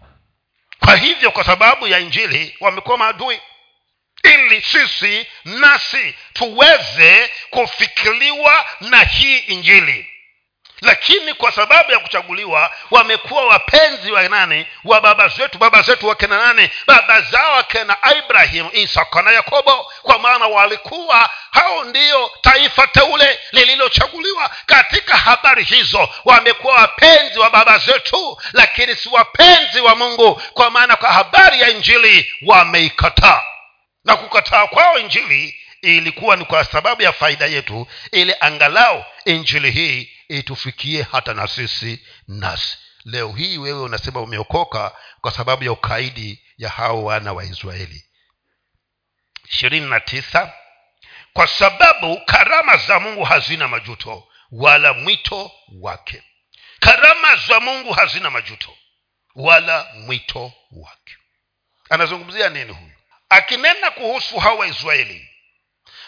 kwa 0.85 0.95
hivyo 0.95 1.31
kwa 1.31 1.43
sababu 1.43 1.87
ya 1.87 1.99
injili 1.99 2.55
wamekuwa 2.59 2.97
maadui. 2.97 3.41
Ili 4.23 4.61
sisi 4.61 5.27
nasi 5.45 6.15
tuweze 6.33 7.29
kufikiriwa 7.49 8.65
na 8.81 8.99
hii 9.03 9.37
injili 9.37 10.10
lakini 10.81 11.33
kwa 11.33 11.51
sababu 11.51 11.91
ya 11.91 11.99
kuchaguliwa 11.99 12.71
wamekuwa 12.91 13.45
wapenzi 13.45 14.11
wa 14.11 14.29
nani? 14.29 14.65
Wa 14.83 15.01
baba 15.01 15.27
zetu. 15.27 15.57
Baba 15.57 15.81
zetu 15.81 16.07
wakena 16.07 16.45
nani? 16.45 16.69
Baba 16.87 17.21
zao 17.21 17.53
wakena 17.53 17.97
ibrahimu 18.17 18.69
isaka 18.73 19.21
na 19.21 19.31
yakobo. 19.31 19.91
Kwa 20.01 20.19
maana 20.19 20.47
walikuwa 20.47 21.29
hao 21.51 21.83
ndiyo 21.83 22.31
taifa 22.41 22.87
teule 22.87 23.39
lililochaguliwa. 23.51 24.51
Katika 24.65 25.17
habari 25.17 25.63
hizo 25.63 26.09
wamekuwa 26.25 26.75
wapenzi 26.75 27.39
wa 27.39 27.49
baba 27.49 27.77
zetu 27.77 28.37
lakini 28.53 28.95
si 28.95 29.09
wapenzi 29.09 29.81
wa 29.81 29.95
mungu. 29.95 30.41
Kwa 30.53 30.69
maana 30.69 30.95
kwa 30.95 31.11
habari 31.11 31.61
ya 31.61 31.69
injili 31.69 32.33
wameikataa. 32.45 33.41
Na 34.05 34.15
kukataa 34.17 34.67
kwao 34.67 34.99
injili 34.99 35.55
ilikuwa 35.81 36.35
ni 36.35 36.45
kwa 36.45 36.63
sababu 36.63 37.01
ya 37.01 37.11
faida 37.13 37.45
yetu 37.45 37.87
ili 38.11 38.35
angalau 38.39 39.05
injili 39.25 39.71
hii 39.71 40.09
itufikie 40.39 41.01
hata 41.11 41.33
na 41.33 41.47
sisi 41.47 42.05
nasi. 42.27 42.77
Leo 43.05 43.31
hii 43.31 43.57
wewe 43.57 43.81
unasema 43.81 44.21
umeokoka 44.21 44.95
kwa 45.21 45.31
sababu 45.31 45.63
ya 45.63 45.71
ukaidi 45.71 46.43
ya 46.57 46.69
hao 46.69 47.03
wana 47.03 47.33
wa 47.33 47.43
israeli. 47.43 48.05
Ishirini 49.49 49.89
na 49.89 49.99
tisa 49.99 50.53
kwa 51.33 51.47
sababu 51.47 52.21
karama 52.25 52.77
za 52.77 52.99
mungu 52.99 53.23
hazina 53.23 53.67
majuto 53.67 54.27
wala 54.51 54.93
mwito 54.93 55.51
wake. 55.81 56.23
Karama 56.79 57.35
za 57.35 57.59
mungu 57.59 57.93
hazina 57.93 58.29
majuto 58.29 58.77
wala 59.35 59.87
mwito 59.95 60.53
wake. 60.71 61.17
Anazungumzia 61.89 62.49
nini 62.49 62.73
huyu? 62.73 62.91
Akinena 63.29 63.91
kuhusu 63.91 64.39
hao 64.39 64.57
waisraeli 64.57 65.30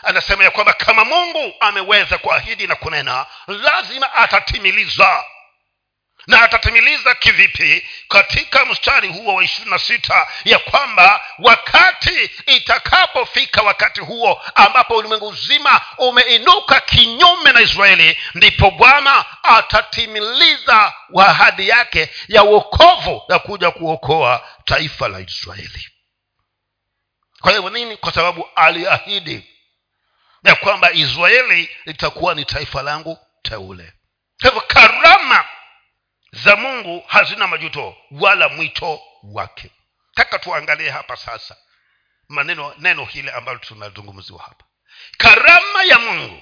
anasema 0.03 0.43
ya 0.43 0.51
kwamba 0.51 0.73
kama 0.73 1.05
mungu 1.05 1.53
ameweza 1.59 2.17
kuahidi 2.17 2.67
na 2.67 2.75
kunena 2.75 3.25
lazima 3.47 4.13
atatimiliza. 4.13 5.23
Na 6.27 6.41
atatimiliza 6.41 7.15
kivipi? 7.15 7.87
Katika 8.09 8.65
mstari 8.65 9.07
huo 9.07 9.35
wa 9.35 9.43
ishirini 9.43 9.71
na 9.71 9.79
sita 9.79 10.27
ya 10.45 10.59
kwamba 10.59 11.21
wakati 11.39 12.31
itakapofika 12.45 13.61
wakati 13.61 14.01
huo 14.01 14.41
ambapo 14.55 14.95
ulimwengu 14.97 15.27
uzima 15.27 15.81
umeinuka 15.97 16.79
kinyume 16.79 17.51
na 17.51 17.61
israeli 17.61 18.17
ndipo 18.33 18.71
bwana 18.71 19.25
atatimiliza 19.43 20.93
ahadi 21.19 21.69
yake 21.69 22.09
ya 22.27 22.43
uokovu 22.43 23.21
ya 23.29 23.39
kuja 23.39 23.71
kuokoa 23.71 24.47
taifa 24.65 25.07
la 25.07 25.19
israeli. 25.19 25.89
Kwa 27.41 27.51
hivyo 27.51 27.69
nini? 27.69 27.97
Kwa 27.97 28.11
sababu 28.11 28.49
aliahidi 28.55 29.52
ya 30.43 30.55
kwamba 30.55 30.91
israeli 30.91 31.69
litakuwa 31.85 32.35
ni 32.35 32.45
taifa 32.45 32.81
langu 32.81 33.19
teule. 33.41 33.93
Kwa 34.41 34.49
hivyo 34.49 34.61
karama 34.67 35.45
za 36.31 36.55
mungu 36.55 37.03
hazina 37.07 37.47
majuto 37.47 37.97
wala 38.11 38.49
mwito 38.49 39.01
wake. 39.23 39.71
Taka 40.15 40.39
tuangalie 40.39 40.89
hapa 40.89 41.15
sasa 41.17 41.57
maneno 42.29 42.73
neno 42.77 43.05
hile 43.05 43.31
ambalo 43.31 43.59
tunazungumziwa 43.59 44.41
hapa. 44.43 44.65
Karama 45.17 45.83
ya 45.83 45.99
mungu 45.99 46.41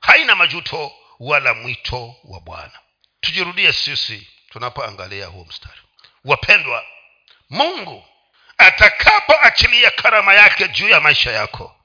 haina 0.00 0.34
majuto 0.34 0.92
wala 1.20 1.54
mwito 1.54 2.16
wa 2.24 2.40
bwana. 2.40 2.78
Tujirudie 3.20 3.72
sisi 3.72 4.28
tunapoangalia 4.50 5.26
huo 5.26 5.44
mstari. 5.44 5.80
Wapendwa 6.24 6.84
mungu 7.50 8.04
atakapoachilia 8.58 9.90
karama 9.90 10.34
yake 10.34 10.68
juu 10.68 10.88
ya 10.88 11.00
maisha 11.00 11.32
yako 11.32 11.76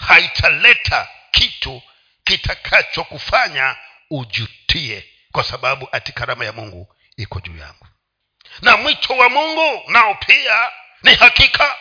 haitaleta 0.00 1.08
kitu 1.30 1.82
kitakachokufanya 2.24 3.76
ujutie 4.10 5.04
kwa 5.32 5.44
sababu 5.44 5.88
ati 5.92 6.12
karama 6.12 6.44
ya 6.44 6.52
mungu 6.52 6.94
iko 7.16 7.40
juu 7.40 7.56
yangu. 7.56 7.86
Na 8.62 8.76
mwito 8.76 9.16
wa 9.16 9.28
mungu 9.28 9.82
nao 9.90 10.14
pia 10.14 10.70
ni 11.02 11.14
hakika. 11.14 11.76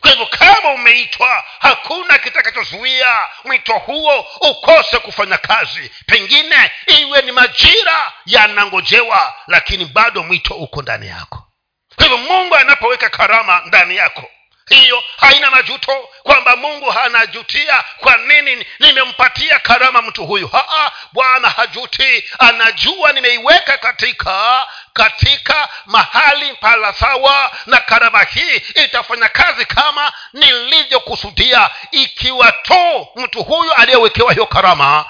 Kwa 0.00 0.10
hivyo 0.10 0.26
kama 0.26 0.70
umeitwa 0.70 1.44
hakuna 1.58 2.18
kitakachozuia 2.18 3.28
mwito 3.44 3.78
huo 3.78 4.20
ukose 4.40 4.98
kufanya 4.98 5.38
kazi. 5.38 5.90
Pengine 6.06 6.70
iwe 7.00 7.22
ni 7.22 7.32
majira 7.32 8.12
yanangojewa 8.26 9.34
lakini 9.46 9.84
bado 9.84 10.22
mwito 10.22 10.54
uko 10.54 10.82
ndani 10.82 11.06
yako. 11.06 11.48
Kwa 11.96 12.04
hivyo 12.04 12.18
mungu 12.18 12.56
anapoweka 12.56 13.10
karama 13.10 13.62
ndani 13.66 13.96
yako 13.96 14.30
hiyo 14.68 15.04
haina 15.16 15.50
majuto 15.50 16.08
kwamba 16.22 16.56
mungu 16.56 16.90
hanajutia 16.90 17.84
kwa 17.96 18.16
nini 18.16 18.66
nimempatia 18.78 19.58
karama 19.58 20.02
mtu 20.02 20.26
huyu. 20.26 20.48
Haa 20.48 20.92
bwana 21.12 21.48
hajuti. 21.50 22.24
Anajua 22.38 23.12
nimeiweka 23.12 23.78
katika 23.78 24.66
katika 24.92 25.68
mahali 25.86 26.54
pala 26.54 26.92
sawa 26.92 27.50
na 27.66 27.76
karama 27.80 28.22
hii 28.22 28.56
itafanya 28.84 29.28
kazi 29.28 29.64
kama 29.64 30.12
nilivyokusudia. 30.32 31.70
Ikiwa 31.90 32.52
tu 32.52 33.08
mtu 33.16 33.42
huyu 33.42 33.72
aliyewekewa 33.72 34.32
hiyo 34.32 34.46
karama 34.46 35.04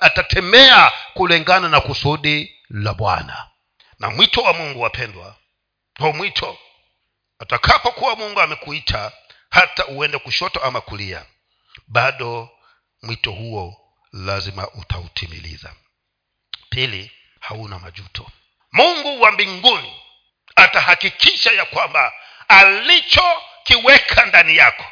atatemea 0.00 0.92
kulingana 1.14 1.68
na 1.68 1.80
kusudi 1.80 2.56
la 2.70 2.94
bwana. 2.94 3.46
Na 3.98 4.10
mwito 4.10 4.40
wa 4.40 4.52
mungu 4.52 4.80
wapendwa 4.80 5.34
o 6.00 6.12
mwito 6.12 6.58
atakapokuwa 7.42 8.16
mungu 8.16 8.40
amekuita 8.40 9.12
hata 9.50 9.86
uende 9.86 10.18
kushoto 10.18 10.60
ama 10.60 10.80
kulia 10.80 11.26
bado 11.88 12.50
mwito 13.02 13.32
huo 13.32 13.94
lazima 14.12 14.68
utautimiliza. 14.70 15.74
Pili 16.70 17.12
hauna 17.40 17.78
majuto. 17.78 18.26
Mungu 18.72 19.20
wa 19.20 19.32
mbinguni 19.32 19.96
atahakikisha 20.56 21.52
ya 21.52 21.64
kwamba 21.64 22.12
alichokiweka 22.48 24.26
ndani 24.26 24.56
yako 24.56 24.84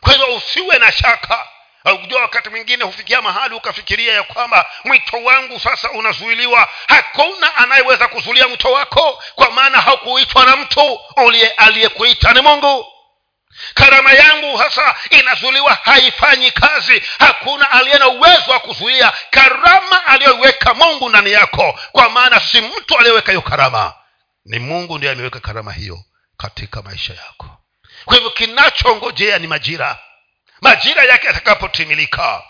kwa 0.00 0.12
hivyo 0.12 0.36
usiwe 0.36 0.78
na 0.78 0.92
shaka 0.92 1.48
ujua 1.84 2.20
wakati 2.22 2.48
mwingine 2.50 2.84
hufikia 2.84 3.22
mahali 3.22 3.54
ukafikiria 3.54 4.14
ya 4.14 4.22
kwamba 4.22 4.70
mwito 4.84 5.16
wangu 5.24 5.60
sasa 5.60 5.90
unazuiliwa? 5.90 6.68
Hakuna 6.88 7.56
anayeweza 7.56 8.08
kuzulia 8.08 8.48
mwito 8.48 8.72
wako 8.72 9.22
kwa 9.34 9.50
maana 9.50 9.80
haukuitwa 9.80 10.44
na 10.44 10.56
mtu. 10.56 11.00
Aliyekuita 11.56 12.32
ni 12.32 12.40
mungu. 12.40 12.86
Karama 13.74 14.12
yangu 14.12 14.56
hasa 14.56 14.94
inazuiliwa 15.10 15.74
haifanyi 15.74 16.50
kazi. 16.50 17.02
Hakuna 17.18 17.70
aliye 17.70 17.98
na 17.98 18.08
uwezo 18.08 18.50
wa 18.52 18.58
kuzuia. 18.60 19.12
Karama 19.30 20.06
aliyoiweka 20.06 20.74
mungu 20.74 21.08
ndani 21.08 21.32
yako 21.32 21.78
kwa 21.92 22.08
maana 22.10 22.40
si 22.40 22.60
mtu 22.60 22.98
aliyeweka 22.98 23.32
hiyo 23.32 23.42
karama. 23.42 23.94
Ni 24.44 24.58
mungu 24.58 24.96
ndiye 24.98 25.12
ameweka 25.12 25.40
karama 25.40 25.72
hiyo 25.72 25.98
katika 26.36 26.82
maisha 26.82 27.14
yako. 27.14 27.46
Kwa 28.04 28.14
hivyo 28.16 28.30
kinachongojea 28.30 29.38
ni 29.38 29.46
majira 29.46 29.98
majira 30.60 31.04
yake 31.04 31.26
yatakapotimilika 31.26 32.42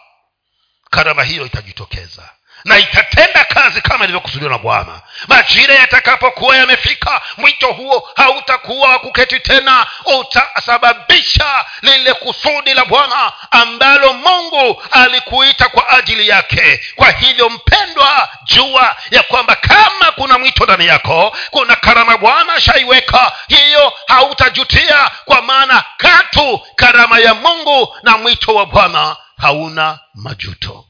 karama 0.90 1.24
hiyo 1.24 1.46
itajitokeza 1.46 2.30
na 2.64 2.78
itatenda 2.78 3.44
kazi 3.44 3.80
kama 3.80 4.04
ilivyokusudiwa 4.04 4.50
na 4.50 4.58
bwana. 4.58 5.00
Majira 5.28 5.74
yatakapokuwa 5.74 6.56
yamefika 6.56 7.20
mwito 7.36 7.72
huo 7.72 8.08
hautakuwa 8.16 8.88
wa 8.88 8.98
kuketi 8.98 9.40
tena. 9.40 9.86
Utasababisha 10.18 11.64
lile 11.82 12.14
kusudi 12.14 12.74
la 12.74 12.84
bwana 12.84 13.32
ambalo 13.50 14.12
mungu 14.12 14.82
alikuita 14.90 15.68
kwa 15.68 15.88
ajili 15.88 16.28
yake. 16.28 16.80
Kwa 16.96 17.10
hivyo 17.10 17.50
mpendwa 17.50 18.28
jua 18.44 18.96
ya 19.10 19.22
kwamba 19.22 19.54
kama 19.56 20.12
kuna 20.14 20.38
mwito 20.38 20.64
ndani 20.64 20.86
yako 20.86 21.36
kuna 21.50 21.76
karama 21.76 22.18
bwana 22.18 22.52
ashaiweka 22.54 23.32
hiyo 23.48 23.92
hautajutia 24.06 25.10
kwa 25.24 25.42
maana 25.42 25.84
katu 25.96 26.60
karama 26.76 27.18
ya 27.18 27.34
mungu 27.34 27.96
na 28.02 28.18
mwito 28.18 28.54
wa 28.54 28.66
bwana 28.66 29.16
hauna 29.38 29.98
majuto. 30.14 30.84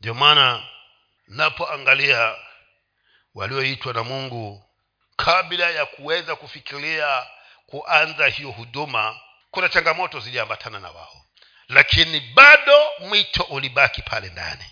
Ndio 0.00 0.14
maana 0.14 0.60
napoangalia 1.32 2.36
walioitwa 3.34 3.92
na 3.92 4.02
mungu 4.04 4.64
kabla 5.16 5.70
ya 5.70 5.86
kuweza 5.86 6.36
kufikiria 6.36 7.26
kuanza 7.66 8.26
hiyo 8.26 8.50
huduma 8.50 9.20
kuna 9.50 9.68
changamoto 9.68 10.20
ziliambatana 10.20 10.80
na 10.80 10.90
wao. 10.90 11.26
Lakini 11.68 12.20
bado 12.20 12.90
mwito 13.00 13.42
ulibaki 13.42 14.02
pale 14.02 14.28
ndani. 14.28 14.64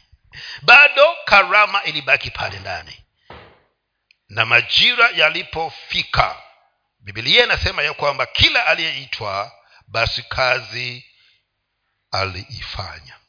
Bado 0.63 1.17
karama 1.25 1.83
ilibaki 1.85 2.31
pale 2.31 2.59
ndani. 2.59 3.05
Na 4.29 4.47
majira 4.47 5.11
yalipofika 5.11 6.43
bibilia 7.01 7.45
inasema 7.45 7.83
ya 7.83 7.95
kwamba 7.95 8.27
kila 8.27 8.67
aliyeitwa 8.67 9.53
basi 9.87 10.23
kazi 10.23 11.05
aliifanya 12.11 13.20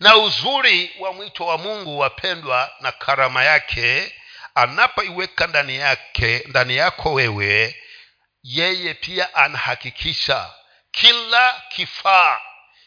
na 0.00 0.16
uzuri 0.16 0.92
wa 0.98 1.12
mwito 1.12 1.46
wa 1.46 1.58
mungu 1.58 1.98
wapendwa 1.98 2.72
na 2.80 2.92
karama 2.92 3.44
yake 3.44 4.14
anapoiweka 4.54 5.46
ndani 5.46 5.76
yake 5.76 6.44
ndani 6.46 6.76
yako 6.76 7.12
wewe 7.12 7.82
yeye 8.42 8.94
pia 8.94 9.34
anahakikisha 9.34 10.50
kila 10.90 11.62
kifaa 11.68 12.40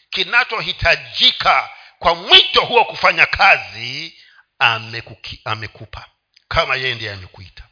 kinachohitajika 0.10 1.70
kwa 2.00 2.16
mwito 2.16 2.62
huo 2.62 2.86
kufanya 2.86 3.26
kazi 3.26 4.18
amekuki, 4.60 5.42
amekupa. 5.46 6.06
Kama 6.48 6.76
yeye 6.76 6.96
ndiye 6.96 7.14
amekuita. 7.14 7.64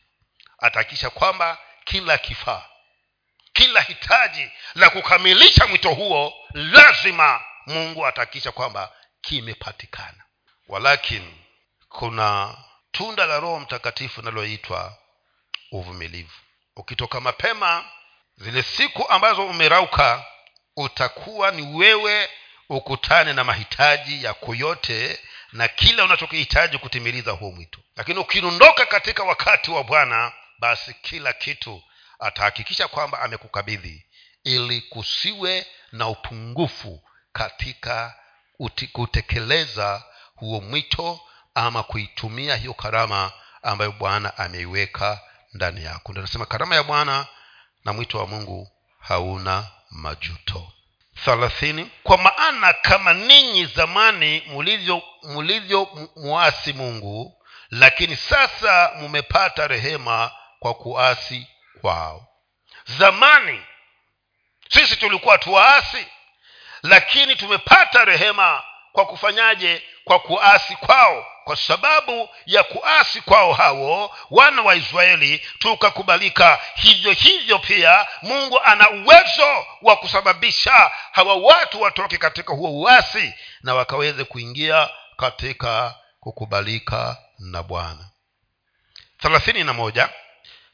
Atahakikisha 0.60 1.10
kwamba 1.10 1.58
kila 1.86 2.18
kifaa 2.18 2.66
kila 3.54 3.82
hitaji 3.82 4.52
la 4.76 4.90
kukamilisha 4.90 5.68
mwito 5.68 5.90
huo 5.94 6.34
lazima 6.54 7.42
mungu 7.66 8.08
atahakikisha 8.08 8.52
kwamba 8.52 8.92
kimepatikana 9.28 10.24
walakini 10.68 11.44
kuna 11.90 12.58
tunda 12.92 13.26
la 13.26 13.40
roho 13.40 13.60
mtakatifu 13.60 14.22
linaloitwa 14.22 14.98
uvumilivu. 15.72 16.34
Ukitoka 16.76 17.20
mapema 17.22 17.86
zile 18.38 18.64
siku 18.64 19.10
ambazo 19.10 19.48
umerauka 19.48 20.26
utakuwa 20.76 21.52
ni 21.52 21.62
wewe 21.78 22.30
ukutane 22.70 23.34
na 23.34 23.44
mahitaji 23.44 24.24
yako 24.24 24.56
yote 24.56 25.20
na 25.52 25.68
kila 25.68 26.04
unachokihitaji 26.06 26.78
kutimiliza 26.78 27.32
huo 27.32 27.52
mwito. 27.52 27.80
Lakini 27.96 28.20
ukiondoka 28.20 28.86
katika 28.86 29.24
wakati 29.24 29.72
wa 29.72 29.84
bwana 29.84 30.32
basi 30.60 30.94
kila 30.94 31.34
kitu 31.34 31.84
atahakikisha 32.20 32.88
kwamba 32.88 33.20
amekukabidhi 33.22 34.06
ili 34.44 34.82
kusiwe 34.82 35.66
na 35.92 36.08
upungufu 36.08 37.04
katika 37.34 38.16
kutekeleza 38.92 40.04
huo 40.36 40.62
mwito 40.62 41.20
ama 41.56 41.84
kuitumia 41.84 42.56
hiyo 42.56 42.74
karama 42.74 43.32
ambayo 43.64 43.92
bwana 43.92 44.38
ameiweka 44.38 45.20
ndani 45.54 45.84
yako. 45.84 46.12
Ndo 46.12 46.22
anasema 46.22 46.46
karama 46.46 46.76
ya 46.76 46.84
bwana 46.84 47.28
na 47.86 47.94
mwito 47.94 48.18
wa 48.20 48.28
mungu 48.28 48.72
hauna 49.00 49.68
majuto. 49.92 50.72
Thalathini 51.26 51.92
kwa 52.04 52.18
maana 52.18 52.74
kama 52.74 53.14
ninyi 53.14 53.66
zamani 53.66 54.44
mulivyo 54.48 55.02
mulivyo 55.24 56.10
muasi 56.16 56.74
mungu 56.74 57.34
lakini 57.70 58.16
sasa 58.16 58.92
mumepata 59.00 59.68
rehema 59.68 60.32
kwa 60.60 60.74
kuasi 60.74 61.48
kwao. 61.82 62.28
Zamani 62.86 63.62
sisi 64.70 64.96
tulikuwa 64.96 65.38
tuwaasi 65.38 66.08
lakini 66.84 67.36
tumepata 67.36 68.06
rehema 68.06 68.64
kwa 68.92 69.06
kufanyaje? 69.06 69.84
Kwa 70.04 70.20
kuasi 70.20 70.76
kwao. 70.76 71.26
Kwa 71.44 71.56
sababu 71.56 72.30
ya 72.46 72.64
kuasi 72.64 73.22
kwao 73.22 73.54
hao 73.54 74.16
wana 74.32 74.62
wa 74.62 74.76
israeli 74.76 75.46
tukakubalika. 75.60 76.60
Hivyo 76.76 77.12
hivyo 77.12 77.60
pia 77.60 78.06
mungu 78.22 78.60
ana 78.64 78.90
uwezo 78.90 79.66
wa 79.82 79.96
kusababisha 79.96 80.92
hawa 81.12 81.36
watu 81.36 81.82
watoke 81.82 82.18
katika 82.18 82.54
huo 82.54 82.72
uasi 82.82 83.34
na 83.62 83.76
wakaweze 83.76 84.24
kuingia 84.24 84.90
katika 85.18 85.96
kukubalika 86.20 87.18
na 87.40 87.64
bwana. 87.64 88.10
Thelathini 89.18 89.64
na 89.64 89.74
moja. 89.74 90.10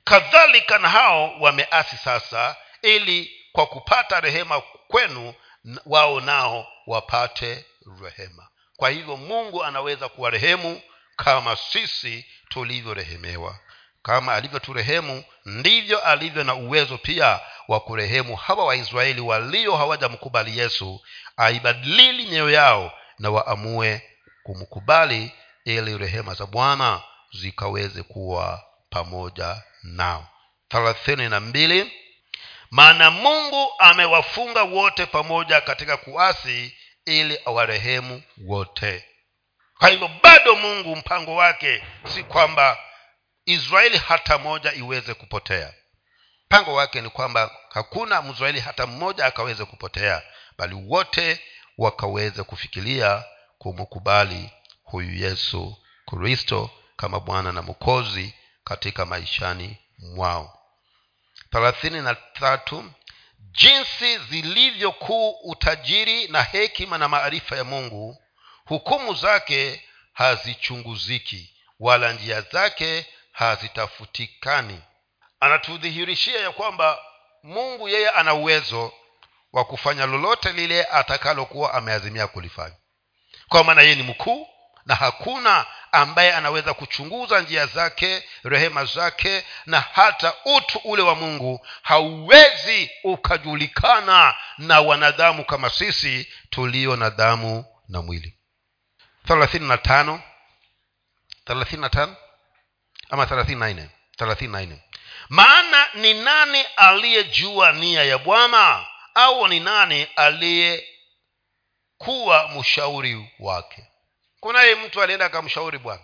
Kadhalika 0.03 0.77
na 0.77 0.89
hao 0.89 1.35
wameasi 1.39 1.97
sasa 1.97 2.55
ili 2.81 3.31
kwa 3.51 3.65
kupata 3.65 4.19
rehema 4.19 4.61
kwenu 4.61 5.33
wao 5.85 6.21
nao 6.21 6.67
wapate 6.87 7.65
rehema. 8.03 8.47
Kwa 8.77 8.89
hivyo 8.89 9.17
mungu 9.17 9.63
anaweza 9.63 10.09
kuwarehemu 10.09 10.81
kama 11.15 11.55
sisi 11.55 12.25
tulivyorehemewa. 12.49 13.59
Kama 14.01 14.33
alivyoturehemu 14.33 15.23
ndivyo 15.45 15.99
alivyo 15.99 16.43
na 16.43 16.55
uwezo 16.55 16.97
pia 16.97 17.39
wa 17.67 17.79
kurehemu 17.79 18.35
hawa 18.35 18.65
waisraeli 18.65 19.21
walio 19.21 19.75
hawajamkubali 19.77 20.57
yesu 20.57 21.01
aibadilili 21.37 22.25
mioyo 22.25 22.49
yao 22.49 22.91
na 23.19 23.29
waamue 23.29 24.01
kumkubali 24.43 25.31
ili 25.65 25.97
rehema 25.97 26.33
za 26.33 26.45
bwana 26.45 27.01
zikaweze 27.33 28.03
kuwa 28.03 28.63
pamoja 28.89 29.63
nao. 29.83 30.27
Thelathini 30.69 31.29
na 31.29 31.39
mbili 31.39 31.91
maana 32.73 33.11
mungu 33.11 33.73
amewafunga 33.79 34.63
wote 34.63 35.05
pamoja 35.05 35.61
katika 35.61 35.97
kuasi 35.97 36.77
ili 37.05 37.39
awarehemu 37.45 38.21
wote. 38.45 39.05
Kwa 39.79 39.89
hivyo 39.89 40.09
bado 40.23 40.55
mungu 40.55 40.95
mpango 40.95 41.35
wake 41.35 41.83
si 42.15 42.23
kwamba 42.23 42.77
israeli 43.45 43.97
hata 43.97 44.37
moja 44.37 44.73
iweze 44.73 45.13
kupotea. 45.13 45.73
Mpango 46.45 46.73
wake 46.73 47.01
ni 47.01 47.09
kwamba 47.09 47.51
hakuna 47.69 48.21
msraeli 48.21 48.59
hata 48.59 48.87
mmoja 48.87 49.25
akaweze 49.25 49.65
kupotea 49.65 50.21
bali 50.57 50.75
wote 50.87 51.39
wakaweze 51.77 52.43
kufikiria 52.43 53.23
kumkubali 53.57 54.49
huyu 54.83 55.13
yesu 55.23 55.77
kristo 56.05 56.69
kama 56.95 57.19
bwana 57.19 57.51
na 57.51 57.61
mwokozi 57.61 58.33
katika 58.63 59.05
maishani 59.05 59.77
mwao 59.99 60.62
thelathini 61.53 62.01
na 62.01 62.15
tatu 62.15 62.91
jinsi 63.39 64.17
zilivyokuu 64.17 65.29
utajiri 65.29 66.27
na 66.27 66.43
hekima 66.43 66.97
na 66.97 67.07
maarifa 67.07 67.55
ya 67.55 67.63
mungu 67.63 68.17
hukumu 68.65 69.13
zake 69.13 69.81
hazichunguziki 70.13 71.53
wala 71.79 72.13
njia 72.13 72.41
zake 72.41 73.05
hazitafutikani. 73.31 74.81
Anatudhihirishia 75.39 76.39
ya 76.39 76.51
kwamba 76.51 76.99
mungu 77.43 77.89
yeye 77.89 78.09
ana 78.09 78.33
uwezo 78.33 78.93
wa 79.53 79.65
kufanya 79.65 80.05
lolote 80.05 80.51
lile 80.51 80.83
atakalokuwa 80.83 81.73
ameazimia 81.73 82.27
kulifanya. 82.27 82.75
Kwa 83.49 83.63
maana 83.63 83.81
yeye 83.81 83.95
ni 83.95 84.03
mkuu 84.03 84.47
na 84.85 84.95
hakuna 84.95 85.65
ambaye 85.91 86.33
anaweza 86.33 86.73
kuchunguza 86.73 87.41
njia 87.41 87.65
zake 87.65 88.23
rehema 88.43 88.85
zake 88.85 89.43
na 89.65 89.79
hata 89.79 90.33
utu 90.45 90.79
ule 90.83 91.01
wa 91.01 91.15
mungu 91.15 91.67
hauwezi 91.81 92.91
ukajulikana 93.03 94.35
na 94.57 94.81
wanadamu 94.81 95.45
kama 95.45 95.69
sisi 95.69 96.27
tulio 96.49 96.95
na 96.95 97.09
damu 97.09 97.65
na 97.89 98.01
mwili. 98.01 98.37
Thelathini 99.27 99.77
ama 103.09 103.25
thelathini 103.25 103.59
na 103.59 103.73
nne? 103.73 103.89
Thelathini 104.17 104.51
na 104.53 104.61
nne. 104.61 104.83
Maana 105.29 105.87
ni 105.93 106.13
nani 106.13 106.61
aliyejua 106.77 107.71
nia 107.71 108.03
ya 108.03 108.17
bwana 108.17 108.85
au 109.15 109.47
ni 109.47 109.59
nani 109.59 110.07
aliyekuwa 110.15 110.87
mshauri 112.59 113.29
wake 113.39 113.87
kunaye 114.43 114.75
mtu 114.75 115.01
alienda 115.01 115.25
akamshauri 115.25 115.77
bwana. 115.77 116.01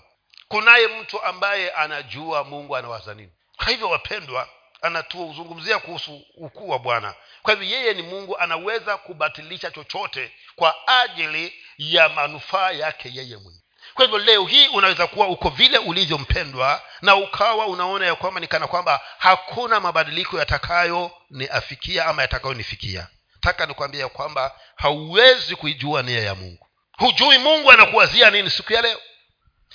Kunaye 0.47 0.87
mtu 0.87 1.23
ambaye 1.23 1.71
anajua 1.71 2.43
mungu 2.43 2.77
anawaza 2.77 3.13
nini. 3.13 3.31
Kwa 3.57 3.65
hivyo 3.65 3.89
wapendwa 3.89 4.49
anatuzungumzia 4.81 5.79
kuhusu 5.79 6.21
ukuu 6.37 6.69
wa 6.69 6.79
bwana. 6.79 7.13
Kwa 7.41 7.53
hivyo 7.53 7.77
yeye 7.77 7.93
ni 7.93 8.01
mungu 8.01 8.37
anaweza 8.37 8.97
kubatilisha 8.97 9.71
chochote 9.71 10.31
kwa 10.55 10.87
ajili 10.87 11.53
ya 11.77 12.09
manufaa 12.09 12.71
yake 12.71 13.09
yeye 13.13 13.35
mwenyewe. 13.37 13.63
Kwa 13.93 14.05
hivyo 14.05 14.19
leo 14.19 14.45
hii 14.45 14.67
unaweza 14.67 15.07
kuwa 15.07 15.27
uko 15.27 15.49
vile 15.49 15.77
ulivyompendwa 15.77 16.81
na 17.01 17.15
ukawa 17.15 17.67
unaona 17.67 18.05
ya 18.05 18.15
kwamba 18.15 18.39
ni 18.39 18.47
kwamba 18.47 19.01
hakuna 19.17 19.79
mabadiliko 19.79 20.39
yatakayo 20.39 21.11
niafikia 21.29 22.05
ama 22.05 22.21
yatakayonifikia 22.21 23.07
taka 23.41 23.65
nikwambia 23.65 24.01
ya 24.01 24.09
kwamba 24.09 24.59
hauwezi 24.75 25.55
kuijua 25.55 26.01
nia 26.03 26.19
ya 26.21 26.35
mungu 26.35 26.68
hujui 27.00 27.38
mungu 27.38 27.72
anakuwazia 27.72 28.30
nini 28.30 28.50
siku 28.50 28.74
ya 28.74 28.82
leo. 28.82 29.02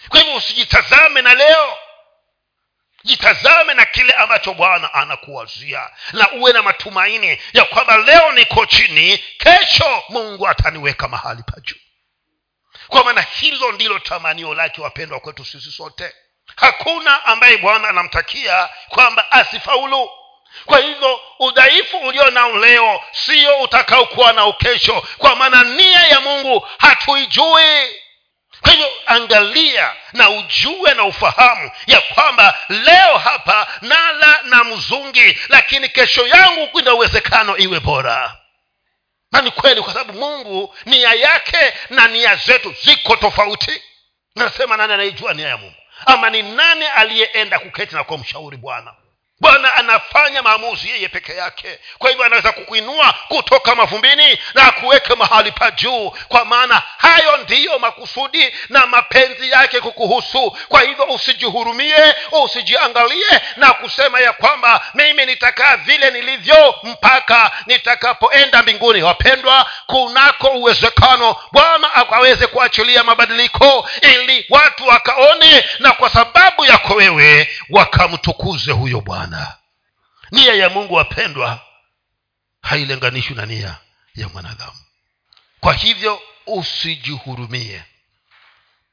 Kwa 0.08 0.20
hivyo 0.20 0.36
usijitazame 0.36 1.22
na 1.22 1.34
leo. 1.34 1.78
Jitazame 3.04 3.74
na 3.74 3.84
kile 3.84 4.12
ambacho 4.12 4.54
bwana 4.54 4.94
anakuwazia 4.94 5.90
na 6.12 6.30
uwe 6.32 6.52
na 6.52 6.62
matumaini 6.62 7.38
ya 7.52 7.64
kwamba 7.64 7.96
leo 7.96 8.32
niko 8.32 8.66
chini 8.66 9.18
kesho 9.18 10.02
mungu 10.08 10.48
ataniweka 10.48 11.08
mahali 11.08 11.42
pa 11.42 11.60
juu. 11.60 11.76
Kwa 12.88 13.04
maana 13.04 13.20
hilo 13.20 13.72
ndilo 13.72 13.98
tamanio 13.98 14.54
lake 14.54 14.80
wapendwa 14.80 15.20
kwetu 15.20 15.44
sisi 15.44 15.70
sote. 15.72 16.14
Hakuna 16.56 17.24
ambaye 17.24 17.56
bwana 17.56 17.88
anamtakia 17.88 18.68
kwamba 18.88 19.32
asifaulu 19.32 20.10
kwa 20.64 20.78
hivyo 20.78 21.20
udhaifu 21.38 21.96
ulio 21.98 22.30
nao 22.30 22.58
leo 22.58 23.00
sio 23.12 23.58
utakaokuwa 23.60 24.32
nao 24.32 24.52
kesho 24.52 25.06
kwa 25.18 25.36
maana 25.36 25.64
nia 25.64 26.00
ya 26.06 26.20
mungu 26.20 26.68
hatuijui. 26.78 28.00
Kwa 28.60 28.72
hivyo 28.72 28.88
angalia 29.06 29.92
na 30.12 30.30
ujue 30.30 30.94
na 30.94 31.04
ufahamu 31.04 31.70
ya 31.86 32.00
kwamba 32.00 32.58
leo 32.68 33.18
hapa 33.18 33.66
nala 33.80 34.40
na 34.42 34.64
mzungi 34.64 35.38
lakini 35.48 35.88
kesho 35.88 36.26
yangu 36.26 36.66
kuna 36.66 36.94
uwezekano 36.94 37.56
iwe 37.56 37.80
bora. 37.80 38.36
Na 39.32 39.40
ni 39.40 39.50
kweli 39.50 39.82
kwa 39.82 39.92
sababu 39.92 40.18
mungu 40.18 40.74
nia 40.86 41.12
yake 41.12 41.74
na 41.90 42.08
nia 42.08 42.36
zetu 42.36 42.74
ziko 42.82 43.16
tofauti. 43.16 43.82
Nasema 44.36 44.76
nani 44.76 44.92
anaijua 44.92 45.34
nia 45.34 45.48
ya 45.48 45.56
mungu? 45.56 45.76
Ama 46.06 46.30
ni 46.30 46.42
nani 46.42 46.86
aliyeenda 46.86 47.58
kuketi 47.58 47.94
na 47.94 48.04
kuwa 48.04 48.18
mshauri 48.18 48.56
bwana 48.56 48.94
bwana 49.40 49.74
anafanya 49.74 50.42
maamuzi 50.42 50.88
yeye 50.90 51.08
peke 51.08 51.32
yake. 51.34 51.78
Kwa 51.98 52.10
hivyo 52.10 52.24
anaweza 52.24 52.52
kukuinua 52.52 53.14
kutoka 53.28 53.74
mavumbini 53.74 54.38
na 54.54 54.70
kuweka 54.72 55.16
mahali 55.16 55.52
pa 55.52 55.70
juu. 55.70 56.10
Kwa 56.28 56.44
maana 56.44 56.82
hayo 56.98 57.36
ndiyo 57.36 57.78
makusudi 57.78 58.54
na 58.68 58.86
mapenzi 58.86 59.50
yake 59.50 59.80
kukuhusu. 59.80 60.56
Kwa 60.68 60.80
hivyo 60.82 61.04
usijihurumie 61.04 62.14
usijiangalie 62.44 63.40
na 63.56 63.72
kusema 63.72 64.20
ya 64.20 64.32
kwamba 64.32 64.86
mimi 64.94 65.26
nitakaa 65.26 65.76
vile 65.76 66.10
nilivyo 66.10 66.74
mpaka 66.82 67.50
nitakapoenda 67.66 68.62
mbinguni. 68.62 69.02
Wapendwa 69.02 69.66
kunako 69.86 70.48
uwezekano 70.48 71.36
bwana 71.52 71.94
akaweze 71.94 72.46
kuachilia 72.46 73.04
mabadiliko 73.04 73.90
ili 74.02 74.46
watu 74.50 74.86
wakaone 74.86 75.64
na 75.78 75.92
kwa 75.92 76.10
sababu 76.10 76.64
yako 76.64 76.94
wewe 76.94 77.48
wakamtukuze 77.70 78.72
huyo 78.72 79.00
bwana 79.00 79.23
bwana. 79.26 79.56
Nia 80.30 80.54
ya 80.54 80.68
mungu 80.68 80.94
wapendwa 80.94 81.60
hailenganishwi 82.62 83.36
na 83.36 83.46
nia 83.46 83.76
ya 84.14 84.28
mwanadamu. 84.28 84.78
Kwa 85.60 85.74
hivyo 85.74 86.22
usijihurumie 86.46 87.82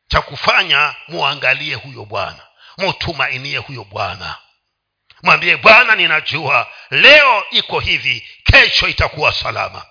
cha 0.07 0.21
kufanya 0.21 0.95
muangalie 1.07 1.75
huyo 1.75 2.05
bwana. 2.05 2.47
Mutumainie 2.77 3.57
huyo 3.57 3.83
bwana. 3.83 4.35
Mwambie 5.23 5.57
bwana 5.57 5.95
ninajua. 5.95 6.67
Leo 6.91 7.45
iko 7.51 7.79
hivi. 7.79 8.27
Kesho 8.43 8.87
itakuwa 8.87 9.33
salama. 9.33 9.85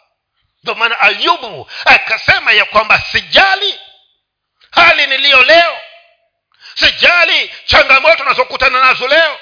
Ndio 0.63 0.75
maana 0.75 1.01
ayubu 1.01 1.71
akasema 1.85 2.53
ya 2.53 2.65
kwamba 2.65 2.99
sijali 3.13 3.81
hali 4.71 5.07
niliyo 5.07 5.43
leo. 5.43 5.77
Sijali 6.75 7.51
changamoto 7.67 8.25
nazokutana 8.25 8.81
nazo 8.81 9.09
leo 9.09 9.39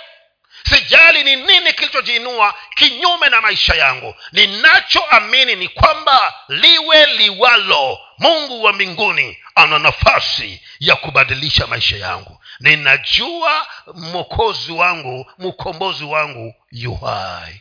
sijali 0.70 1.24
ni 1.24 1.36
nini 1.36 1.72
kilichojiinua 1.72 2.54
kinyume 2.74 3.28
na 3.28 3.40
maisha 3.40 3.74
yangu. 3.74 4.14
Ninachoamini 4.32 5.56
ni 5.56 5.68
kwamba 5.68 6.34
liwe 6.48 7.06
liwalo. 7.06 7.98
Mungu 8.18 8.62
wa 8.62 8.72
mbinguni 8.72 9.38
ana 9.54 9.78
nafasi 9.78 10.60
ya 10.80 10.96
kubadilisha 10.96 11.66
maisha 11.66 11.96
yangu. 11.96 12.40
Ninajua 12.60 13.66
mwokozi 13.94 14.72
wangu 14.72 15.30
mkombozi 15.38 16.04
wangu 16.04 16.54
yuhai 16.70 17.60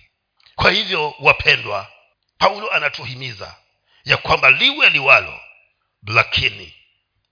kwa 0.55 0.71
hivyo 0.71 1.13
wapendwa 1.19 1.87
paulo 2.37 2.71
anatuhimiza 2.73 3.55
ya 4.05 4.17
kwamba 4.17 4.51
liwe 4.51 4.89
liwalo 4.89 5.39
lakini 6.07 6.73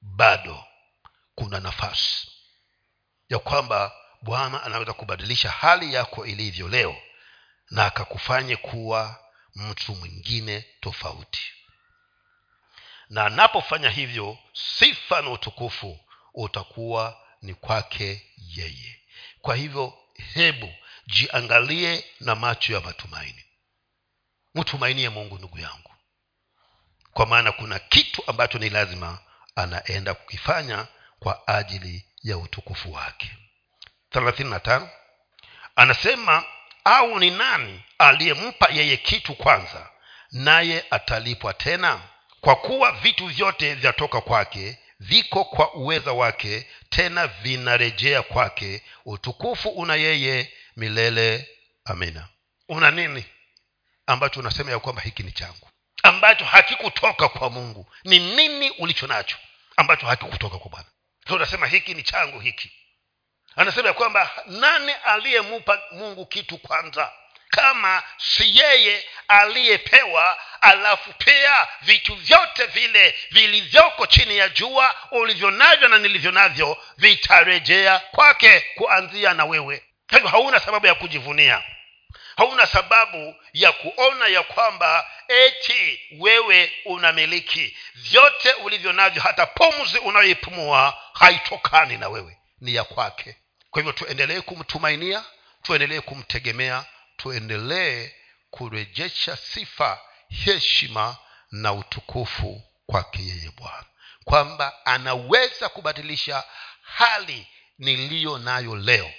bado 0.01 0.63
kuna 1.35 1.59
nafasi 1.59 2.27
ya 3.29 3.39
kwamba 3.39 3.91
bwana 4.25 4.63
anaweza 4.63 4.93
kubadilisha 4.93 5.51
hali 5.51 5.93
yako 5.93 6.25
ilivyo 6.25 6.67
leo 6.67 6.95
na 7.69 7.85
akakufanye 7.85 8.55
kuwa 8.55 9.19
mtu 9.55 9.95
mwingine 9.95 10.65
tofauti. 10.81 11.51
Na 13.09 13.25
anapofanya 13.25 13.89
hivyo 13.89 14.37
sifa 14.53 15.21
na 15.21 15.29
utukufu 15.29 15.99
utakuwa 16.33 17.21
ni 17.41 17.53
kwake 17.53 18.31
yeye. 18.37 18.99
Kwa 19.41 19.55
hivyo 19.55 19.97
hebu 20.33 20.73
jiangalie 21.07 22.05
na 22.19 22.35
macho 22.35 22.73
ya 22.73 22.81
matumaini. 22.81 23.45
Mtumainie 24.55 25.09
mungu 25.09 25.37
ndugu 25.37 25.59
yangu. 25.59 25.91
Kwa 27.13 27.25
maana 27.25 27.51
kuna 27.51 27.79
kitu 27.79 28.23
ambacho 28.27 28.57
ni 28.59 28.69
lazima 28.69 29.19
anaenda 29.55 30.13
kukifanya 30.13 30.87
kwa 31.19 31.47
ajili 31.47 32.05
ya 32.23 32.37
utukufu 32.37 32.93
wake 32.93 33.37
thelathini 34.15 34.49
na 34.49 34.59
tano 34.59 34.89
anasema 35.75 36.43
au 36.83 37.19
ni 37.19 37.31
nani 37.31 37.81
aliyempa 37.97 38.67
yeye 38.71 38.97
kitu 38.97 39.35
kwanza 39.35 39.89
naye 40.31 40.85
atalipwa 40.91 41.53
tena? 41.53 42.01
Kwa 42.41 42.55
kuwa 42.55 42.91
vitu 42.91 43.27
vyote 43.27 43.75
vyatoka 43.75 44.21
kwake 44.21 44.79
viko 44.99 45.43
kwa 45.45 45.73
uweza 45.73 46.11
wake 46.13 46.67
tena 46.89 47.27
vinarejea 47.27 48.21
kwake 48.21 48.83
utukufu 49.05 49.69
una 49.69 49.95
yeye 49.95 50.53
milele. 50.75 51.49
Amina. 51.85 52.27
Una 52.69 52.91
nini 52.91 53.25
ambacho 54.07 54.39
unasema 54.39 54.71
ya 54.71 54.79
kwamba 54.79 55.01
hiki 55.01 55.23
ni 55.23 55.31
changu? 55.31 55.69
Ambacho 56.03 56.45
hakikutoka 56.45 57.29
kwa 57.29 57.49
mungu. 57.49 57.87
Ni 58.03 58.19
nini 58.35 58.69
ulicho 58.69 59.07
nacho 59.07 59.37
ambacho 59.77 60.05
hakikutoka 60.07 60.57
kwa 60.57 60.71
bwana? 60.71 60.87
So 61.27 61.35
unasema 61.35 61.67
hiki 61.67 61.93
ni 61.93 62.03
changu 62.03 62.39
hiki 62.39 62.71
anasema 63.55 63.87
ya 63.87 63.93
kwamba 63.93 64.29
nani 64.45 64.91
aliyemupa 65.05 65.81
mungu 65.91 66.25
kitu 66.25 66.57
kwanza? 66.57 67.11
Kama 67.49 68.03
si 68.17 68.59
yeye 68.59 69.05
aliyepewa 69.27 70.37
alafu 70.61 71.13
pia 71.13 71.67
vitu 71.81 72.15
vyote 72.15 72.65
vile 72.65 73.15
vilivyoko 73.31 74.07
chini 74.07 74.37
ya 74.37 74.49
jua 74.49 74.95
ulivyo 75.11 75.51
navyo 75.51 75.87
na 75.87 75.97
nilivyo 75.97 76.31
navyo 76.31 76.77
vitarejea 76.97 77.99
kwake 77.99 78.59
kuanzia 78.75 79.33
na 79.33 79.45
wewe. 79.45 79.83
Kwa 80.09 80.17
hivyo 80.17 80.29
hauna 80.31 80.59
sababu 80.59 80.87
ya 80.87 80.95
kujivunia. 80.95 81.63
Hauna 82.37 82.65
sababu 82.65 83.35
ya 83.53 83.71
kuona 83.71 84.27
ya 84.27 84.43
kwamba 84.43 85.09
eti 85.27 85.99
wewe 86.19 86.71
unamiliki. 86.85 87.77
Vyote 87.95 88.53
ulivyo 88.53 88.93
navyo 88.93 89.21
hata 89.21 89.45
pumzi 89.45 89.97
unayoipumua 89.99 90.97
haitokani 91.13 91.97
na 91.97 92.09
wewe. 92.09 92.37
Ni 92.61 92.75
ya 92.75 92.83
kwake 92.83 93.37
kwa 93.75 93.81
hivyo 93.81 93.93
tuendelee 93.93 94.41
kumtumainia 94.41 95.23
tuendelee 95.61 95.99
kumtegemea 96.01 96.85
tuendelee 97.17 98.11
kurejesha 98.49 99.35
sifa 99.37 99.99
heshima 100.29 101.17
na 101.51 101.73
utukufu 101.73 102.63
kwake 102.85 103.23
yeye 103.23 103.51
bwana. 103.57 103.85
Kwamba 104.23 104.85
anaweza 104.85 105.69
kubadilisha 105.69 106.43
hali 106.81 107.47
niliyo 107.79 108.37
nayo 108.37 108.75
leo 108.75 109.11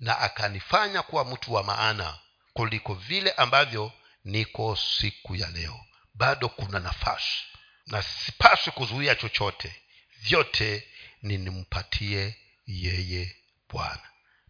na 0.00 0.18
akanifanya 0.18 1.02
kuwa 1.02 1.24
mtu 1.24 1.52
wa 1.54 1.62
maana 1.64 2.18
kuliko 2.52 2.94
vile 2.94 3.30
ambavyo 3.32 3.92
niko 4.24 4.76
siku 4.76 5.36
ya 5.36 5.50
leo. 5.50 5.80
Bado 6.14 6.48
kuna 6.48 6.78
nafasi 6.80 7.38
na 7.86 8.02
sipaswi 8.02 8.72
kuzuia 8.72 9.14
chochote. 9.14 9.82
Vyote 10.20 10.88
ninimpatie 11.22 12.36
yeye 12.66 13.36
bwana. 13.70 14.08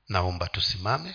Naomba 0.09 0.47
tusimame 0.55 1.15